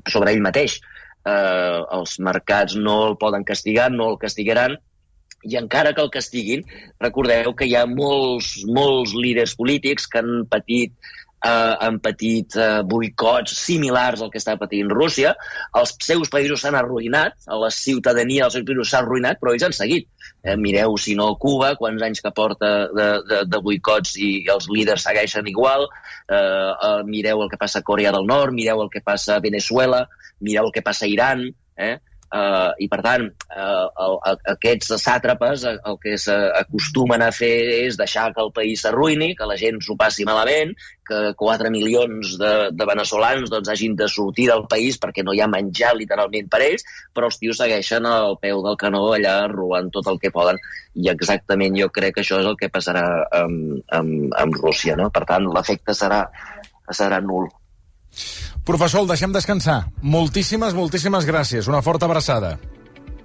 sobre 0.10 0.34
ell 0.34 0.44
mateix. 0.44 0.80
Eh, 1.22 1.80
els 1.98 2.18
mercats 2.20 2.78
no 2.78 2.96
el 3.10 3.18
poden 3.22 3.46
castigar, 3.46 3.92
no 3.94 4.10
el 4.14 4.18
castigaran, 4.22 4.78
i 5.44 5.58
encara 5.58 5.94
que 5.98 6.02
el 6.04 6.12
castiguin, 6.14 6.64
recordeu 7.02 7.56
que 7.58 7.66
hi 7.66 7.76
ha 7.78 7.88
molts, 7.90 8.54
molts 8.70 9.16
líders 9.18 9.56
polítics 9.58 10.06
que 10.10 10.22
han 10.22 10.46
patit 10.50 10.94
eh, 11.46 11.76
han 11.80 12.00
patit 12.04 12.56
eh, 12.56 12.82
boicots 12.86 13.56
similars 13.66 14.22
al 14.22 14.32
que 14.34 14.42
està 14.42 14.58
patint 14.62 14.92
Rússia. 14.94 15.34
Els 15.78 15.96
seus 16.06 16.30
països 16.34 16.62
s'han 16.62 16.78
arruïnat, 16.78 17.38
la 17.64 17.72
ciutadania 17.74 18.46
dels 18.46 18.60
seus 18.60 18.68
països 18.68 18.94
s'ha 18.94 19.02
arruïnat, 19.02 19.42
però 19.42 19.56
ells 19.56 19.66
han 19.68 19.78
seguit. 19.78 20.08
Eh, 20.44 20.56
mireu, 20.58 20.96
si 20.98 21.14
no, 21.14 21.28
Cuba, 21.38 21.76
quants 21.78 22.02
anys 22.02 22.22
que 22.26 22.32
porta 22.34 22.70
de, 22.90 23.08
de, 23.30 23.42
de 23.46 23.60
boicots 23.62 24.16
i 24.18 24.32
els 24.50 24.68
líders 24.74 25.06
segueixen 25.06 25.50
igual. 25.52 25.86
Eh, 26.28 26.38
eh, 26.38 27.02
mireu 27.10 27.44
el 27.46 27.52
que 27.52 27.60
passa 27.62 27.82
a 27.82 27.88
Corea 27.88 28.14
del 28.16 28.26
Nord, 28.30 28.56
mireu 28.58 28.82
el 28.82 28.90
que 28.94 29.04
passa 29.06 29.38
a 29.38 29.44
Venezuela, 29.44 30.08
mireu 30.42 30.70
el 30.70 30.74
que 30.74 30.86
passa 30.86 31.06
a 31.06 31.12
Iran. 31.12 31.46
Eh? 31.78 31.98
Uh, 32.32 32.72
I, 32.80 32.88
per 32.88 33.02
tant, 33.04 33.26
uh, 33.52 33.88
el, 34.06 34.14
el, 34.30 34.38
aquests 34.54 34.94
sàtrapes 35.04 35.66
el, 35.68 35.82
el 35.90 35.98
que 36.00 36.14
s'acostumen 36.16 37.26
a 37.26 37.28
fer 37.36 37.52
és 37.82 37.98
deixar 38.00 38.30
que 38.32 38.40
el 38.40 38.54
país 38.56 38.86
s'arruïni, 38.86 39.34
que 39.36 39.50
la 39.50 39.58
gent 39.60 39.82
s'ho 39.84 39.98
passi 40.00 40.24
malament, 40.24 40.72
que 41.12 41.34
4 41.36 41.74
milions 41.76 42.38
de, 42.40 42.54
de 42.72 42.88
venezolans 42.88 43.52
doncs, 43.52 43.74
hagin 43.74 44.00
de 44.00 44.08
sortir 44.08 44.48
del 44.48 44.64
país 44.72 44.96
perquè 45.02 45.28
no 45.28 45.36
hi 45.36 45.44
ha 45.44 45.52
menjar 45.52 45.92
literalment 46.00 46.48
per 46.48 46.64
ells, 46.70 46.88
però 47.12 47.28
els 47.28 47.42
tios 47.42 47.60
segueixen 47.60 48.08
al 48.08 48.40
peu 48.40 48.64
del 48.64 48.80
canó 48.80 49.10
allà 49.12 49.36
robant 49.52 49.92
tot 49.92 50.08
el 50.08 50.22
que 50.24 50.32
poden. 50.32 50.62
I 50.96 51.12
exactament 51.12 51.76
jo 51.84 51.92
crec 51.92 52.16
que 52.16 52.24
això 52.24 52.40
és 52.40 52.48
el 52.48 52.56
que 52.60 52.72
passarà 52.72 53.04
amb, 53.44 53.82
amb, 54.00 54.32
amb 54.40 54.62
Rússia. 54.64 54.96
No? 54.96 55.12
Per 55.12 55.28
tant, 55.28 55.52
l'efecte 55.52 55.98
serà, 55.98 56.24
serà 56.96 57.20
nul. 57.20 57.52
Professor, 58.68 59.02
el 59.02 59.10
deixem 59.10 59.34
descansar. 59.34 59.80
Moltíssimes, 60.02 60.76
moltíssimes 60.78 61.26
gràcies. 61.26 61.68
Una 61.72 61.82
forta 61.82 62.08
abraçada. 62.10 62.58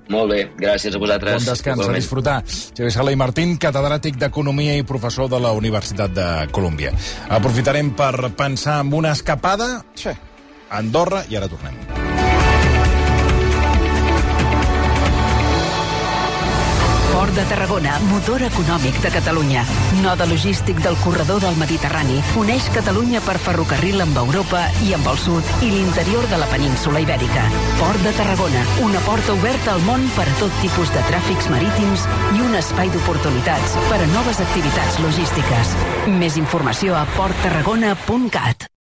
Molt 0.08 0.30
bé, 0.30 0.42
gràcies 0.58 0.94
a 0.94 1.00
vosaltres. 1.02 1.40
Bon 1.40 1.50
descans, 1.50 1.82
a 1.82 1.94
disfrutar. 1.94 2.36
Xavier 2.46 2.92
Sala 2.94 3.14
i 3.14 3.18
Martín, 3.18 3.56
catedràtic 3.58 4.20
d'Economia 4.20 4.76
i 4.78 4.86
professor 4.86 5.30
de 5.32 5.40
la 5.42 5.50
Universitat 5.58 6.14
de 6.14 6.28
Colòmbia. 6.54 6.94
Aprofitarem 7.40 7.90
per 7.98 8.30
pensar 8.38 8.80
en 8.84 8.94
una 8.94 9.16
escapada 9.18 9.82
sí. 9.98 10.14
a 10.14 10.78
Andorra 10.78 11.26
i 11.28 11.40
ara 11.40 11.50
tornem. 11.50 12.15
Port 17.16 17.32
de 17.32 17.44
Tarragona, 17.48 17.94
motor 18.10 18.42
econòmic 18.44 18.98
de 19.00 19.08
Catalunya. 19.08 19.62
Node 20.02 20.26
logístic 20.28 20.82
del 20.84 20.98
corredor 21.00 21.40
del 21.40 21.56
Mediterrani. 21.56 22.18
Uneix 22.36 22.66
Catalunya 22.74 23.22
per 23.24 23.38
ferrocarril 23.40 24.04
amb 24.04 24.20
Europa 24.20 24.66
i 24.84 24.92
amb 24.92 25.08
el 25.08 25.16
sud 25.22 25.64
i 25.64 25.70
l'interior 25.72 26.28
de 26.28 26.42
la 26.42 26.50
península 26.52 27.00
Ibèrica. 27.00 27.46
Port 27.80 28.04
de 28.04 28.12
Tarragona, 28.20 28.66
una 28.84 29.00
porta 29.08 29.32
oberta 29.32 29.72
al 29.72 29.80
món 29.88 30.04
per 30.12 30.28
a 30.28 30.36
tot 30.42 30.60
tipus 30.60 30.92
de 30.92 31.08
tràfics 31.08 31.48
marítims 31.56 32.04
i 32.36 32.44
un 32.50 32.60
espai 32.60 32.92
d'oportunitats 32.92 33.80
per 33.88 34.04
a 34.04 34.12
noves 34.12 34.44
activitats 34.44 35.00
logístiques. 35.00 35.76
Més 36.20 36.36
informació 36.36 37.00
a 37.00 37.06
porttarragona.cat. 37.16 38.68